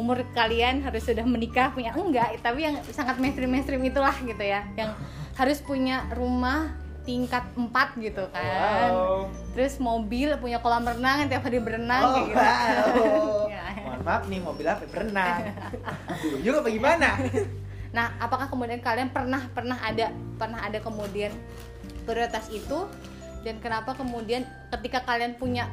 [0.00, 2.40] umur kalian harus sudah menikah punya enggak?
[2.40, 4.96] Tapi yang sangat mainstream mainstream itulah gitu ya yang
[5.36, 6.72] harus punya rumah
[7.04, 8.90] tingkat 4 gitu kan.
[8.92, 9.28] Wow.
[9.56, 12.38] Terus mobil punya kolam renang tiap hari berenang oh, kayak gitu.
[12.40, 13.48] wow.
[13.60, 13.86] Ya.
[13.86, 15.38] mohon maaf nih mobil apa berenang?
[16.44, 17.08] Juga apa gimana?
[17.90, 21.32] Nah apakah kemudian kalian pernah pernah ada pernah ada kemudian
[22.04, 22.86] prioritas itu?
[23.40, 25.72] Dan kenapa kemudian ketika kalian punya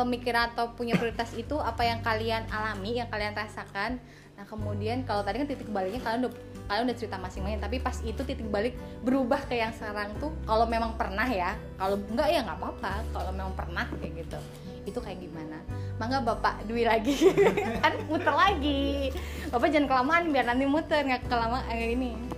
[0.00, 4.00] pemikiran atau punya prioritas itu apa yang kalian alami yang kalian rasakan.
[4.40, 6.32] Nah kemudian kalau tadi kan titik baliknya kalian udah
[6.64, 8.72] kalian udah cerita masing-masing tapi pas itu titik balik
[9.04, 13.30] berubah ke yang sekarang tuh kalau memang pernah ya kalau enggak ya nggak apa-apa kalau
[13.36, 14.40] memang pernah kayak gitu.
[14.88, 15.60] Itu kayak gimana?
[16.00, 17.12] Mangga bapak Dwi lagi.
[17.84, 19.12] Kan muter lagi.
[19.52, 22.30] Bapak jangan kelamaan biar nanti muter nggak kelamaan eh, ini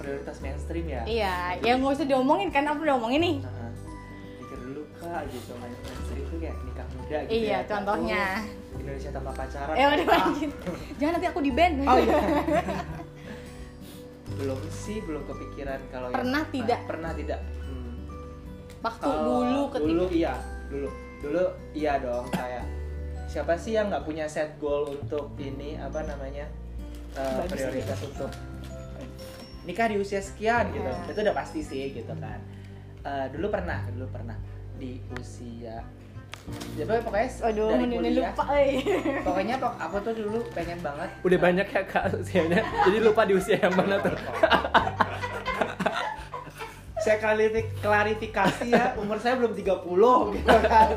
[0.00, 1.02] prioritas mainstream ya?
[1.04, 3.36] Iya ya nggak usah diomongin kan aku udah omongin nih.
[3.44, 3.70] Nah,
[4.40, 6.09] pikir dulu kak gitu mainstream
[6.40, 8.24] kayak nikah muda gitu Iya, ya contohnya.
[8.40, 9.74] Oh, Indonesia tanpa pacaran.
[9.74, 10.26] Eh udah Ah,
[10.96, 12.16] jangan nanti aku di band oh iya.
[14.32, 16.80] Belum sih belum kepikiran kalau yang- Pernah nah, tidak?
[16.86, 17.40] pernah tidak.
[17.60, 17.92] Hmm.
[18.80, 20.34] waktu Kalau dulu ketika dulu iya
[20.66, 20.88] dulu.
[21.20, 21.44] Dulu
[21.76, 22.64] iya dong kayak
[23.28, 26.48] siapa sih yang nggak punya set goal untuk ini apa namanya
[27.14, 28.30] uh, Bagus prioritas untuk
[29.62, 30.82] nikah di usia sekian gitu.
[30.82, 31.04] Iya.
[31.06, 32.40] itu udah pasti sih gitu kan.
[33.00, 34.36] Eh, dulu pernah dulu pernah.
[34.74, 35.84] Di usia
[36.74, 38.70] ya pokoknya Aduh, dari ini kuliah lupa eh.
[39.26, 42.60] pokoknya pok- aku tuh dulu pengen banget Udah banyak ya kak usianya.
[42.60, 44.16] Jadi lupa di usia yang mana tuh.
[47.00, 49.88] saya klarifi- klarifikasi ya umur saya belum 30
[50.36, 50.88] gitu kan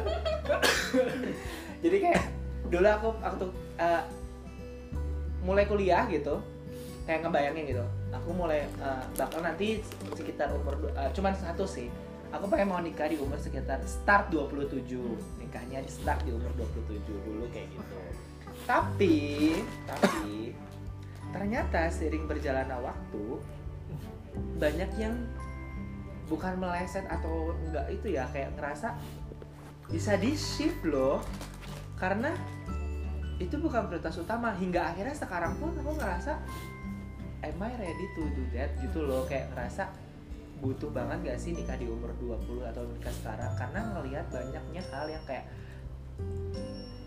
[1.79, 2.23] jadi kayak
[2.67, 3.45] dulu aku waktu
[3.79, 4.03] eh,
[5.39, 6.43] mulai kuliah gitu
[7.03, 9.79] kayak ngebayangin gitu aku mulai eh, bakal nanti
[10.11, 11.87] sekitar umur eh, cuman satu sih
[12.34, 14.89] aku pengen mau nikah di umur sekitar start 27
[15.38, 17.99] nikahnya di start di umur 27 dulu kayak gitu.
[18.65, 19.17] Tapi
[19.86, 20.57] tapi
[21.29, 23.25] ternyata seiring berjalannya waktu
[24.57, 25.13] banyak yang
[26.25, 28.97] bukan meleset atau enggak itu ya kayak ngerasa
[29.93, 31.21] bisa di shift loh.
[32.01, 32.34] Karena
[33.38, 34.57] itu bukan prioritas utama.
[34.57, 36.41] Hingga akhirnya sekarang pun aku ngerasa
[37.45, 38.73] am I ready to do that?
[38.81, 40.02] Gitu loh kayak ngerasa
[40.61, 43.51] butuh banget gak sih nikah di umur 20 atau nikah sekarang?
[43.55, 45.45] Karena ngelihat banyaknya hal yang kayak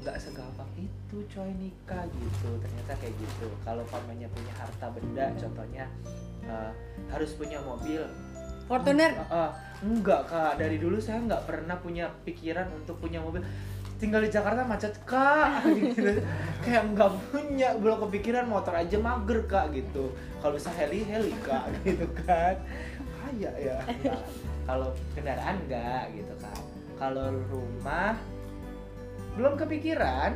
[0.07, 2.51] nggak segampang itu coy nikah gitu.
[2.63, 3.51] Ternyata kayak gitu.
[3.67, 5.91] Kalau pamannya punya harta benda contohnya
[6.47, 6.71] eh,
[7.11, 8.07] harus punya mobil.
[8.71, 9.19] Fortuner.
[9.27, 9.51] Ah, ah.
[9.83, 10.63] enggak kak.
[10.63, 13.43] Dari dulu saya nggak pernah punya pikiran untuk punya mobil.
[13.99, 15.67] Tinggal di Jakarta macet kak.
[15.75, 16.23] Gitu.
[16.63, 20.15] kayak nggak punya belum kepikiran motor aja mager kak gitu.
[20.39, 22.63] Kalau bisa heli heli kak gitu kan
[23.27, 23.79] kaya ya.
[24.69, 26.63] Kalau kendaraan enggak gitu kan.
[26.97, 28.15] Kalau rumah
[29.35, 30.33] belum kepikiran.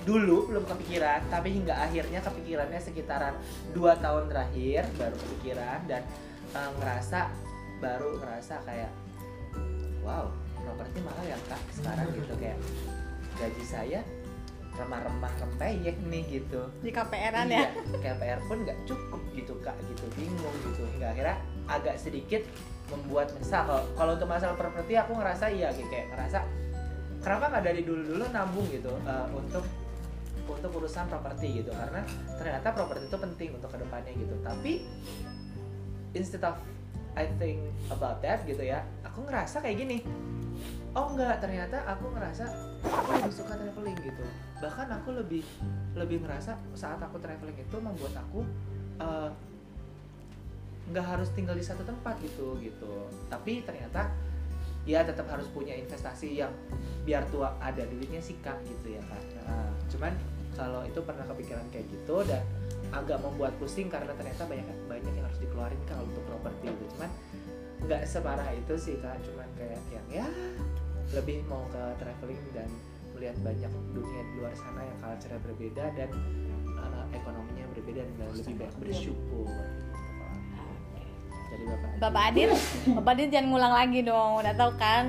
[0.00, 3.36] Dulu belum kepikiran tapi hingga akhirnya kepikirannya sekitaran
[3.76, 6.02] dua tahun terakhir baru kepikiran dan
[6.56, 7.28] eh, ngerasa
[7.84, 8.88] baru ngerasa kayak
[10.00, 12.32] wow properti mahal ya kak sekarang gitu.
[12.40, 12.58] Kayak
[13.36, 14.00] gaji saya
[14.80, 16.64] remah-remah rempeyek nih gitu.
[16.80, 18.00] Di KPR-an Iya, ya.
[18.00, 20.04] KPR pun nggak cukup gitu kak gitu.
[20.16, 20.88] Bingung gitu.
[20.96, 21.36] Hingga akhirnya
[21.70, 22.42] agak sedikit
[22.90, 23.86] membuat nyesal.
[23.94, 26.38] Kalau untuk masalah properti aku ngerasa iya kayak kayak ngerasa
[27.22, 29.64] kenapa nggak dari dulu dulu nabung gitu eh, untuk
[30.50, 31.70] untuk urusan properti gitu.
[31.70, 32.02] Karena
[32.34, 34.34] ternyata properti itu penting untuk ke depannya gitu.
[34.42, 34.72] Tapi
[36.18, 36.58] instead of
[37.14, 39.98] I think about that gitu ya aku ngerasa kayak gini.
[40.90, 42.50] Oh enggak ternyata aku ngerasa
[42.82, 44.24] aku lebih suka traveling gitu.
[44.58, 45.46] Bahkan aku lebih
[45.94, 48.42] lebih ngerasa saat aku traveling itu membuat aku
[48.98, 49.30] eh,
[50.90, 53.08] nggak harus tinggal di satu tempat gitu gitu.
[53.30, 54.10] Tapi ternyata
[54.88, 56.52] ya tetap harus punya investasi yang
[57.04, 59.22] biar tua ada duitnya sih kak gitu ya kak.
[59.46, 60.12] Nah, cuman
[60.58, 62.42] kalau itu pernah kepikiran kayak gitu dan
[62.90, 66.84] agak membuat pusing karena ternyata banyak banyak yang harus dikeluarin kak untuk properti gitu.
[66.98, 67.10] Cuman
[67.86, 69.14] nggak separah itu sih kak.
[69.22, 70.26] Cuman kayak yang ya
[71.14, 72.70] lebih mau ke traveling dan
[73.14, 76.10] melihat banyak dunia di luar sana yang culture berbeda dan
[76.78, 79.50] uh, ekonominya berbeda dan lebih banyak bersyukur
[81.50, 81.98] jadi bapak Adit.
[82.00, 82.50] Bapak Adit,
[82.88, 84.30] Bapak Adit jangan ngulang lagi dong.
[84.36, 85.04] Udah tahu kan?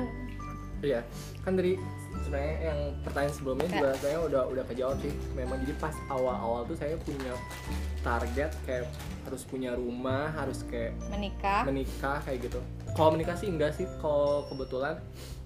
[0.81, 0.99] Iya,
[1.39, 1.77] kan dari
[2.19, 3.73] sebenarnya yang pertanyaan sebelumnya Ya.
[3.75, 5.13] juga saya udah udah kejawab sih.
[5.31, 7.33] Memang jadi pas awal-awal tuh saya punya
[7.99, 8.85] target kayak
[9.21, 11.61] harus punya rumah, harus kayak Menikah.
[11.63, 12.59] menikah kayak gitu.
[12.91, 14.97] Kalau menikah sih enggak sih, kalau kebetulan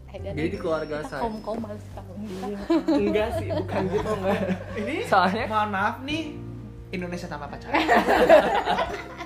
[0.08, 2.24] Eh, jadi di keluarga kita saya kaum kaum harus kawin
[2.88, 4.40] enggak sih, bukan gitu enggak.
[4.80, 6.40] ini Soalnya mohon maaf nih
[6.90, 7.76] Indonesia tanpa pacaran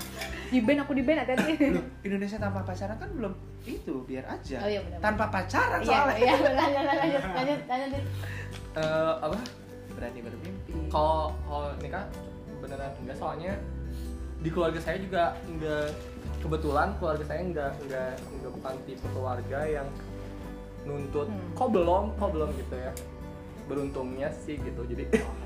[0.49, 1.53] Di band aku di band hati-hati.
[2.01, 4.99] Indonesia tanpa pacaran kan belum itu biar aja Oh iya benar.
[4.99, 6.83] tanpa pacaran Iya, soalnya iya, lanjut, lanjut,
[7.29, 7.89] lanjut, lanjut.
[7.91, 8.05] Dit.
[8.75, 9.39] eh, apa?
[9.91, 12.05] berani bermimpi Kalau kalau nikah
[12.57, 13.53] beneran enggak soalnya
[14.37, 15.91] di keluarga saya juga enggak
[16.39, 19.87] kebetulan keluarga saya enggak enggak enggak bukan tipe keluarga yang
[20.81, 21.51] nuntut Hmm.
[21.53, 22.91] kok belum kok belum gitu ya
[23.67, 25.03] beruntungnya sih gitu jadi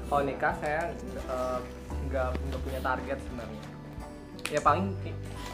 [0.08, 1.60] kalau nikah saya eh,
[2.00, 3.64] enggak enggak punya target sebenarnya
[4.52, 4.92] ya paling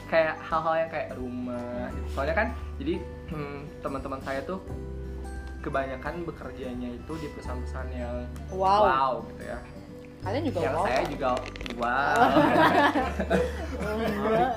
[0.10, 2.08] kayak hal-hal yang kayak rumah gitu.
[2.18, 2.48] soalnya kan
[2.82, 2.94] jadi
[3.30, 4.58] hmm, teman-teman saya tuh
[5.60, 8.16] kebanyakan bekerjanya itu di perusahaan-perusahaan yang
[8.50, 8.80] Wow.
[8.88, 9.60] wow gitu ya.
[10.20, 10.84] Kalian juga yang wow.
[10.88, 11.30] saya juga
[11.80, 12.16] wow.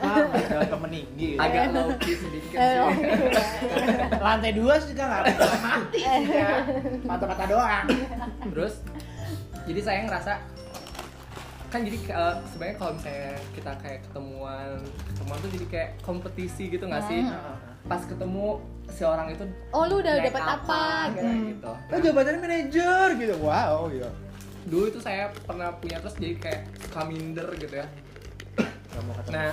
[0.03, 4.07] Agak ke meninggi agak low key sedikit Eh, oh, sih iya.
[4.18, 5.22] lantai dua juga nggak
[5.62, 6.01] mati.
[6.03, 6.51] Sih ya
[7.07, 7.87] mata-mata doang.
[8.51, 8.74] Terus
[9.62, 10.33] jadi saya ngerasa
[11.73, 14.68] kan jadi eh, sebenarnya kalau misalnya kita kayak ketemuan
[15.09, 17.57] ketemuan tuh jadi kayak kompetisi gitu nggak sih Hmm.
[17.83, 20.83] pas ketemu si orang itu Oh, lu udah dapat apa?
[21.11, 21.33] gitu, Gitu.
[21.51, 21.73] gitu.
[21.73, 24.11] oh jabatannya manajer gitu wow ya
[24.62, 27.87] dulu itu saya pernah punya terus jadi kayak suka minder gitu ya
[28.93, 29.51] nggak mau ketemu nah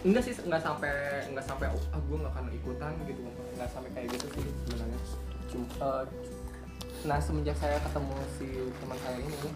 [0.00, 0.92] enggak sih nggak sampai
[1.28, 3.20] nggak sampai ah gue nggak akan ikutan gitu
[3.52, 5.00] nggak sampai kayak gitu sih sebenarnya
[5.48, 6.04] Cuma, eh,
[7.02, 8.46] nah semenjak saya ketemu si
[8.78, 9.50] teman saya ini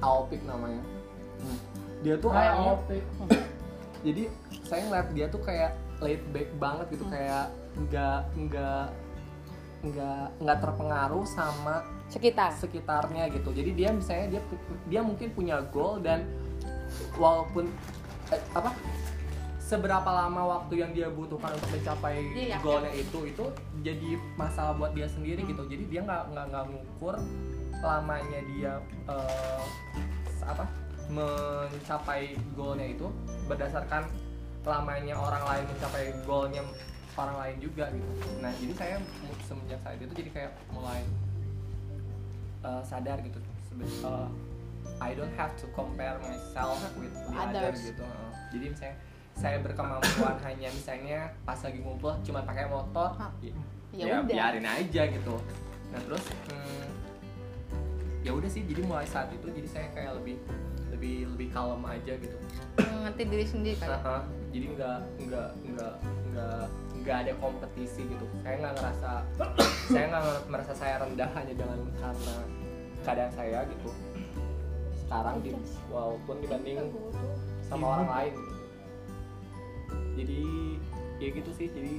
[0.00, 0.80] Alpik namanya
[2.00, 2.74] dia tuh Hai, orangnya
[4.00, 4.22] jadi
[4.64, 5.70] saya ngeliat dia tuh kayak
[6.00, 7.12] laid back banget gitu Hmm.
[7.12, 7.44] kayak
[7.76, 8.84] nggak nggak
[9.80, 12.52] nggak nggak terpengaruh sama sekitar.
[12.52, 13.48] sekitarnya gitu.
[13.50, 14.42] Jadi dia misalnya dia
[14.86, 16.24] dia mungkin punya goal dan
[17.16, 17.68] walaupun
[18.28, 18.72] eh, apa
[19.60, 22.64] seberapa lama waktu yang dia butuhkan untuk mencapai Iya, yakin.
[22.64, 23.44] goalnya itu itu
[23.80, 25.62] jadi masalah buat dia sendiri gitu.
[25.64, 27.14] Jadi dia nggak nggak nggak ngukur
[27.80, 28.72] lamanya dia
[29.06, 29.64] eh,
[30.42, 30.64] apa
[31.10, 32.22] mencapai
[32.54, 33.06] goalnya itu
[33.44, 34.06] berdasarkan
[34.62, 36.62] lamanya orang lain mencapai goalnya
[37.16, 38.08] orang lain juga gitu.
[38.40, 38.96] Nah jadi saya
[39.44, 41.02] semenjak saat itu jadi kayak mulai
[42.62, 43.36] uh, sadar gitu.
[43.68, 44.28] Sebe- uh,
[45.00, 47.92] I don't have to compare myself with the other Others.
[47.92, 48.04] gitu.
[48.04, 48.96] Uh, jadi misalnya
[49.34, 53.52] saya berkemampuan hanya misalnya pas lagi ngumpul cuma pakai motor ya,
[53.90, 54.28] Ya ya udah.
[54.28, 55.34] biarin aja gitu.
[55.90, 56.86] Nah terus hmm,
[58.22, 60.36] ya udah sih jadi mulai saat itu jadi saya kayak lebih
[61.00, 62.36] lebih lebih kalem aja gitu.
[62.76, 64.16] Mengerti diri sendiri kan Aha,
[64.52, 65.94] jadi nggak nggak nggak
[66.28, 66.64] nggak
[67.00, 68.24] nggak ada kompetisi gitu.
[68.44, 69.10] Saya nggak ngerasa
[69.96, 72.34] saya nggak merasa saya rendah hanya dengan karena
[73.00, 73.88] keadaan saya gitu.
[75.08, 75.56] Sekarang di,
[75.88, 76.92] walaupun dibanding
[77.64, 78.52] sama orang lain gitu.
[80.20, 80.42] jadi
[81.16, 81.68] ya gitu sih.
[81.72, 81.96] Jadi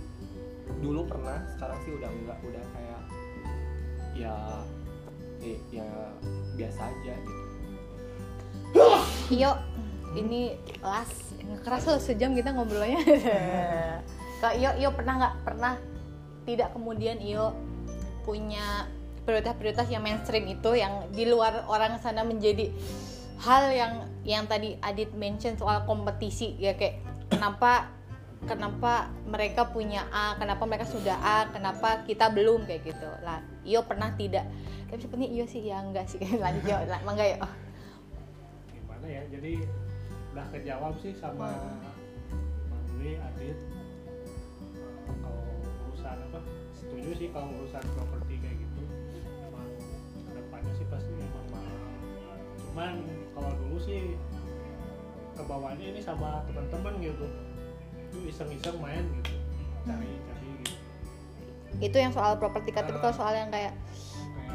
[0.77, 3.01] dulu pernah sekarang sih udah enggak udah kayak
[4.13, 4.35] ya
[5.41, 5.89] ya, ya
[6.53, 7.50] biasa aja gitu
[9.31, 9.51] Iyo,
[10.19, 12.99] ini las nggak keras loh sejam kita ngobrolnya.
[14.43, 15.73] Kak Iyo, Iyo pernah nggak pernah
[16.43, 17.55] tidak kemudian Iyo
[18.27, 18.91] punya
[19.23, 22.73] prioritas-prioritas yang mainstream itu yang di luar orang sana menjadi
[23.41, 23.93] hal yang
[24.27, 27.89] yang tadi Adit mention soal kompetisi ya kayak kenapa
[28.45, 33.09] kenapa mereka punya A, kenapa mereka sudah A, kenapa kita belum kayak gitu.
[33.21, 34.49] Lah, Iyo pernah tidak?
[34.89, 36.17] Tapi sepertinya Iyo sih ya enggak sih.
[36.41, 36.77] Lanjut, Iyo.
[36.89, 37.37] Lah, Mangga ya.
[37.37, 37.60] gimana
[39.11, 39.23] ya.
[39.27, 39.53] Jadi
[40.31, 41.51] udah kejawab sih sama
[42.71, 43.57] Bang Dwi Adit.
[45.19, 45.43] Kalau
[45.91, 46.39] urusan apa?
[46.71, 48.81] Setuju sih kalau urusan properti kayak gitu.
[49.51, 49.67] Emang
[50.23, 51.81] ke depannya sih pasti memang mahal
[52.71, 53.03] cuman
[53.35, 54.15] kalau dulu sih
[55.35, 57.27] ke bawahnya ini sama teman-teman gitu.
[58.07, 59.35] Itu iseng-iseng main gitu.
[59.83, 60.75] Cari-cari gitu.
[61.83, 63.75] Itu yang soal properti tapi kalau soal yang kayak kayak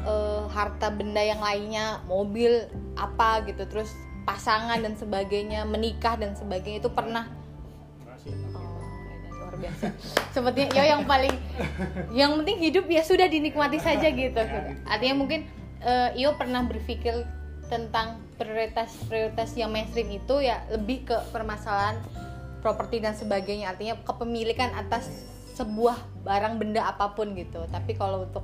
[0.09, 2.65] eh, harta benda yang lainnya mobil
[2.97, 3.69] apa gitu.
[3.69, 3.93] Terus
[4.27, 7.31] pasangan dan sebagainya menikah dan sebagainya itu pernah.
[8.11, 8.67] Oh
[9.31, 9.95] luar biasa.
[10.35, 11.31] Sepertinya yo yang paling
[12.11, 14.43] yang penting hidup ya sudah dinikmati saja gitu,
[14.83, 15.47] artinya mungkin
[15.79, 17.23] eh, Iyo pernah berpikir
[17.71, 21.95] tentang prioritas prioritas yang mainstream itu ya lebih ke permasalahan
[22.59, 23.71] properti dan sebagainya.
[23.71, 25.07] Artinya kepemilikan atas
[25.55, 25.97] sebuah
[26.27, 27.63] barang benda apa pun gitu.
[27.71, 28.43] Tapi kalau untuk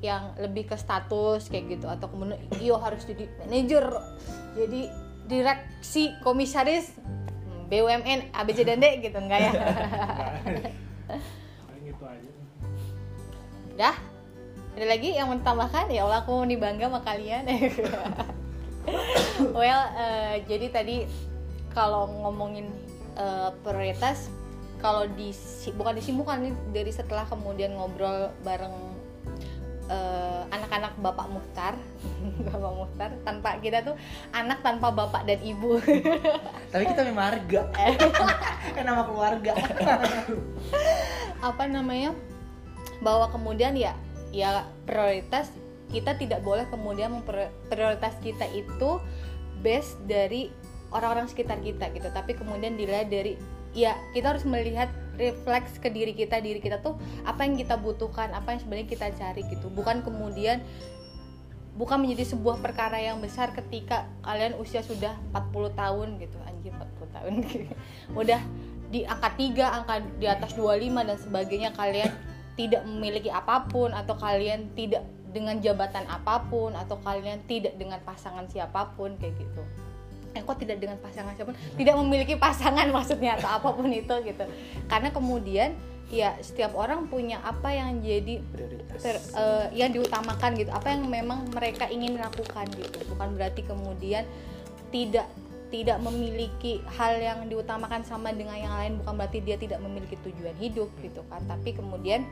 [0.00, 3.84] yang lebih ke status kayak gitu atau kemudian Iyo harus jadi manajer.
[4.58, 6.90] Jadi direksi komisaris
[7.70, 9.52] BUMN ABC dan D gitu enggak ya
[11.62, 12.30] paling aja
[13.78, 13.96] Dah?
[14.76, 15.88] Ada lagi yang mau ditambahkan?
[15.88, 17.48] Ya Allah aku nih bangga sama kalian.
[19.56, 20.96] well, eh, jadi tadi
[21.72, 22.68] kalau ngomongin
[23.16, 24.28] eh, prioritas,
[24.78, 25.32] kalau di
[25.74, 28.89] bukan disimpulkan dari setelah kemudian ngobrol bareng
[29.90, 31.74] eh, anak-anak Bapak Muhtar,
[32.46, 33.98] Bapak Muhtar tanpa kita tuh
[34.30, 35.82] anak tanpa bapak dan ibu.
[36.72, 37.62] Tapi kita memang marga.
[38.76, 39.52] kan nama keluarga.
[41.40, 42.12] apa namanya
[43.00, 43.96] bahwa kemudian ya
[44.30, 45.48] ya prioritas
[45.90, 47.24] kita tidak boleh kemudian
[47.66, 49.02] prioritas kita itu
[49.64, 50.52] base dari
[50.94, 53.40] orang-orang sekitar kita gitu tapi kemudian dilihat dari
[53.76, 54.90] ya kita harus melihat
[55.20, 56.40] refleks ke diri kita.
[56.40, 56.96] Diri kita tuh
[57.28, 59.68] apa yang kita butuhkan apa yang sebenarnya kita cari gitu.
[59.68, 60.64] Bukan kemudian
[61.76, 66.36] bukan menjadi sebuah perkara yang besar ketika kalian usia sudah 40 tahun gitu.
[66.48, 67.32] Anjir 40 tahun.
[68.20, 68.40] Udah
[68.90, 72.10] di angka 3, angka di atas 25 dan sebagainya kalian
[72.58, 78.02] tidak memiliki apa pun atau kalian tidak dengan jabatan apa pun atau kalian tidak dengan
[78.02, 79.62] pasangan siapa pun kayak gitu.
[80.30, 81.58] Kok tidak dengan pasangan siapa pun?
[81.74, 84.44] Tidak memiliki pasangan maksudnya atau apa pun itu gitu.
[84.86, 85.74] Karena kemudian
[86.10, 88.98] ya setiap orang punya apa yang jadi Prioritas.
[88.98, 94.26] ter- eh, yang diutamakan gitu apa yang memang mereka ingin lakukan gitu bukan berarti kemudian
[94.90, 95.30] tidak
[95.70, 100.58] tidak memiliki hal yang diutamakan sama dengan yang lain bukan berarti dia tidak memiliki tujuan
[100.58, 102.26] hidup gitu kan tapi kemudian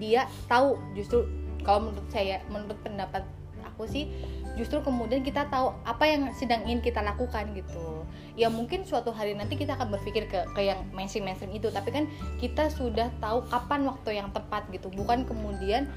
[0.00, 1.28] dia tahu justru
[1.60, 3.20] kalau menurut saya menurut pendapat
[3.68, 4.08] aku sih
[4.54, 8.06] justru kemudian kita tahu apa yang sedang ingin kita lakukan gitu.
[8.34, 11.90] Ya mungkin suatu hari nanti kita akan berpikir ke ke yang mainstream mainstream itu tapi
[11.90, 12.04] kan
[12.38, 14.88] kita sudah tahu kapan waktu yang tepat gitu.
[14.88, 15.90] Bukan kemudian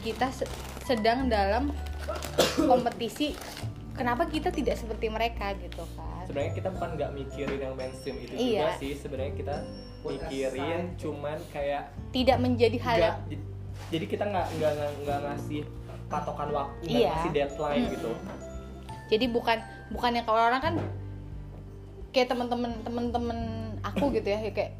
[0.00, 0.48] kita se-
[0.82, 1.72] sedang dalam
[2.58, 3.36] kompetisi
[3.92, 6.24] kenapa kita tidak seperti mereka gitu kan.
[6.24, 8.48] Sebenarnya kita bukan nggak mikirin yang mainstream itu Iya.
[8.64, 8.92] juga sih.
[8.94, 9.56] Sebenarnya kita
[10.00, 13.44] mikirin cuman kayak tidak menjadi hal j-
[13.90, 15.62] jadi kita nggak nggak nggak- nggak ngasih
[16.10, 17.10] patokan waktu nggak Iya.
[17.14, 17.92] ngasih deadline Hmm.
[17.94, 18.10] gitu.
[19.10, 19.58] Jadi bukan
[19.90, 20.74] bukan yang kalau orang kan
[22.10, 23.38] kayak teman-teman teman-teman
[23.86, 24.72] aku gitu ya ya kayak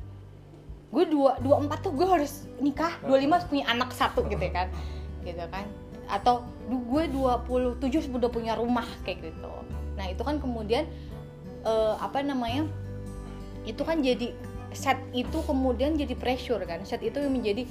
[0.90, 4.42] gue dua dua empat tuh gue harus nikah dua lima harus punya anak satu gitu
[4.42, 4.68] ya kan.
[5.22, 5.64] Gitu kan.
[6.10, 7.78] Atau gue 27
[8.10, 9.52] udah punya rumah kayak gitu.
[9.94, 10.90] Nah itu kan kemudian
[11.62, 12.66] eh, apa namanya
[13.62, 14.34] itu kan jadi
[14.72, 16.82] set itu kemudian jadi pressure kan.
[16.82, 17.66] Set itu yang menjadi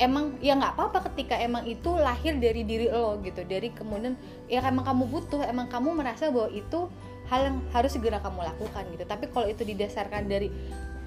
[0.00, 4.16] emang ya nggak apa-apa ketika emang itu lahir dari diri lo gitu dari kemudian
[4.48, 6.88] ya emang kamu butuh emang kamu merasa bahwa itu
[7.28, 9.04] hal yang harus segera kamu lakukan gitu.
[9.08, 10.48] Tapi kalau itu didasarkan dari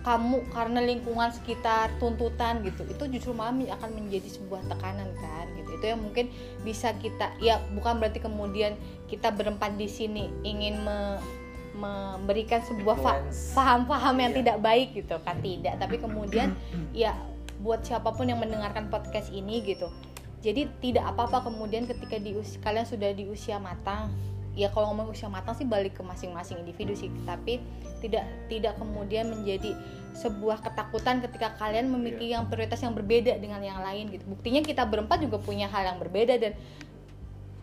[0.06, 5.70] kamu karena lingkungan sekitar tuntutan gitu itu justru mami akan menjadi sebuah tekanan kan gitu.
[5.82, 6.30] Itu yang mungkin
[6.62, 8.78] bisa kita ya bukan berarti kemudian
[9.10, 11.22] kita berempat di sini ingin me-
[11.76, 12.96] memberikan sebuah
[13.52, 14.40] paham-paham yang Iya.
[14.40, 15.76] tidak baik gitu kan tidak.
[15.76, 16.56] Tapi kemudian
[16.96, 17.12] ya
[17.62, 19.92] buat siapa pun yang mendengarkan podcast ini gitu.
[20.46, 24.14] Jadi tidak apa-apa kemudian ketika di us- kalian sudah di usia matang.
[24.56, 27.12] Ya kalau ngomong usia matang sih balik ke masing-masing individu sih.
[27.26, 27.60] Tapi
[28.00, 29.74] tidak tidak kemudian menjadi
[30.16, 34.24] sebuah ketakutan ketika kalian memiliki yang prioritas yang berbeda dengan yang lain gitu.
[34.32, 36.54] Buktinya kita berempat juga punya hal yang berbeda dan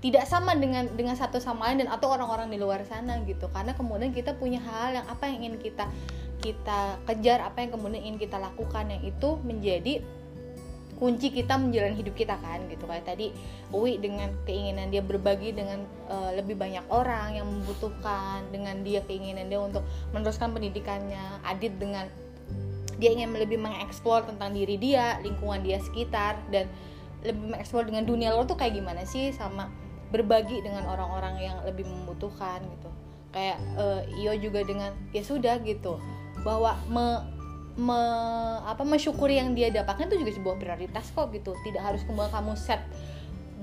[0.03, 3.47] tidak sama dengan dengan satu sama lain dan atau orang-orang di luar sana gitu.
[3.55, 5.86] Karena kemudian kita punya hal yang apa yang ingin kita
[6.43, 10.03] kita kejar apa yang kemudian ingin kita lakukan yang itu menjadi
[11.03, 12.86] kunci kita menjalani hidup kita kan gitu.
[12.86, 13.34] Kayak tadi
[13.74, 19.51] Uwi dengan keinginan dia berbagi dengan eh, lebih banyak orang yang membutuhkan dengan dia keinginan
[19.51, 19.82] dia untuk
[20.14, 22.07] meneruskan pendidikannya Adit dengan
[23.03, 26.70] dia ingin lebih mengeksplor tentang diri dia lingkungan dia sekitar dan
[27.26, 29.34] lebih mengeksplor dengan dunia luar tuh kayak gimana sih?
[29.34, 29.66] Sama
[30.14, 32.90] berbagi dengan orang-orang yang lebih membutuhkan gitu.
[33.34, 35.99] Kayak eh, Iyo juga dengan ya sudah gitu
[36.43, 37.07] bahwa me,
[37.78, 41.55] me- apa mensyukuri yang dia dapatkan itu juga sebuah prioritas kok gitu.
[41.64, 42.82] Tidak harus kemudian kamu set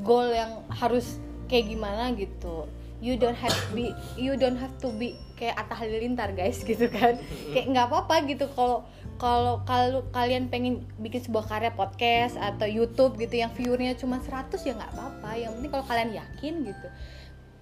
[0.03, 1.19] goal yang harus
[1.51, 2.67] kayak gimana gitu.
[2.99, 6.91] You don't have to be you don't have to be kayak Atta Halilintar guys gitu
[6.91, 7.19] kan.
[7.55, 8.83] Kayak nggak apa-apa gitu kalau
[9.19, 14.51] kalau kalau kalian pengen bikin sebuah karya podcast atau YouTube gitu yang viewernya cuma 100
[14.63, 15.29] ya nggak apa-apa.
[15.35, 16.87] Yang penting kalau kalian yakin gitu.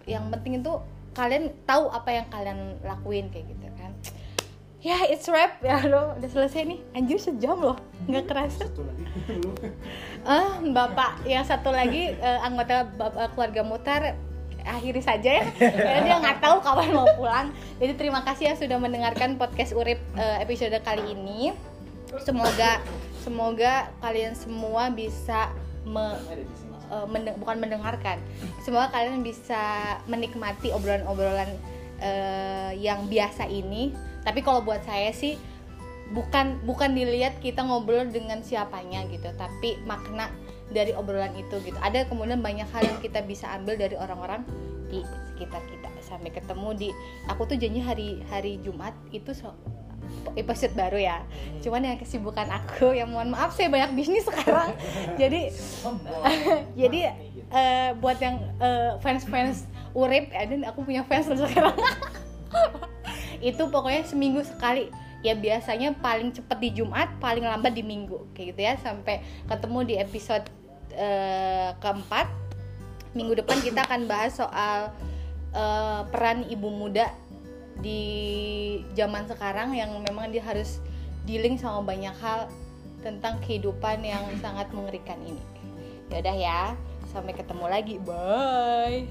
[0.10, 0.74] Yang penting itu
[1.18, 3.90] kalian tahu apa yang kalian lakuin kayak gitu kan
[4.88, 5.60] ya it's wrap.
[5.60, 6.80] Ya lo udah selesai nih.
[6.96, 7.76] Anjir sejam loh.
[8.08, 8.64] Nggak kerasa.
[10.24, 14.02] Ah bapak yang satu lagi eh, anggota bapak keluarga mutar
[14.64, 15.46] akhiri saja ya.
[15.76, 17.48] Karena dia nggak tahu kapan mau pulang.
[17.78, 21.52] Jadi terima kasih ya sudah mendengarkan podcast urip eh, episode kali ini.
[22.24, 22.80] Semoga
[23.20, 25.52] semoga kalian semua bisa
[25.84, 26.16] me-
[26.88, 28.24] eh, mende- bukan mendengarkan.
[28.64, 29.60] Semoga kalian bisa
[30.08, 31.52] menikmati obrolan-obrolan
[32.00, 33.92] eh, yang biasa ini
[34.28, 35.40] tapi kalau buat saya sih
[36.12, 40.28] bukan bukan dilihat kita ngobrol dengan siapanya gitu tapi makna
[40.68, 41.80] dari obrolan itu gitu.
[41.80, 44.44] Ada kemudian banyak hal yang kita bisa ambil dari orang-orang
[44.92, 45.00] di
[45.32, 45.88] sekitar kita.
[46.04, 46.90] Sampai ketemu di
[47.28, 49.56] aku tuh janji hari hari Jumat itu so-
[50.36, 51.18] episode baru ya.
[51.64, 54.76] Cuman yang kesibukan aku yang mohon maaf saya banyak bisnis sekarang.
[55.22, 55.52] Jadi
[56.84, 57.16] jadi
[57.48, 58.44] eh, buat yang
[59.00, 59.64] fans fans
[59.96, 61.74] urip ya dan aku punya fans sekarang
[63.40, 64.90] itu pokoknya seminggu sekali
[65.26, 69.80] ya biasanya paling cepet di Jumat paling lambat di Minggu kayak gitu ya sampai ketemu
[69.84, 70.46] di episode
[70.94, 72.30] eh, keempat
[73.18, 74.94] minggu depan kita akan bahas soal
[75.54, 77.10] eh, peran ibu muda
[77.82, 78.02] di
[78.98, 80.82] zaman sekarang yang memang dia harus
[81.30, 82.50] dealing sama banyak hal
[83.06, 85.44] tentang kehidupan yang sangat mengerikan ini.
[86.10, 86.62] Ya udah ya,
[87.12, 87.96] sampai ketemu lagi.
[88.02, 89.06] Bye.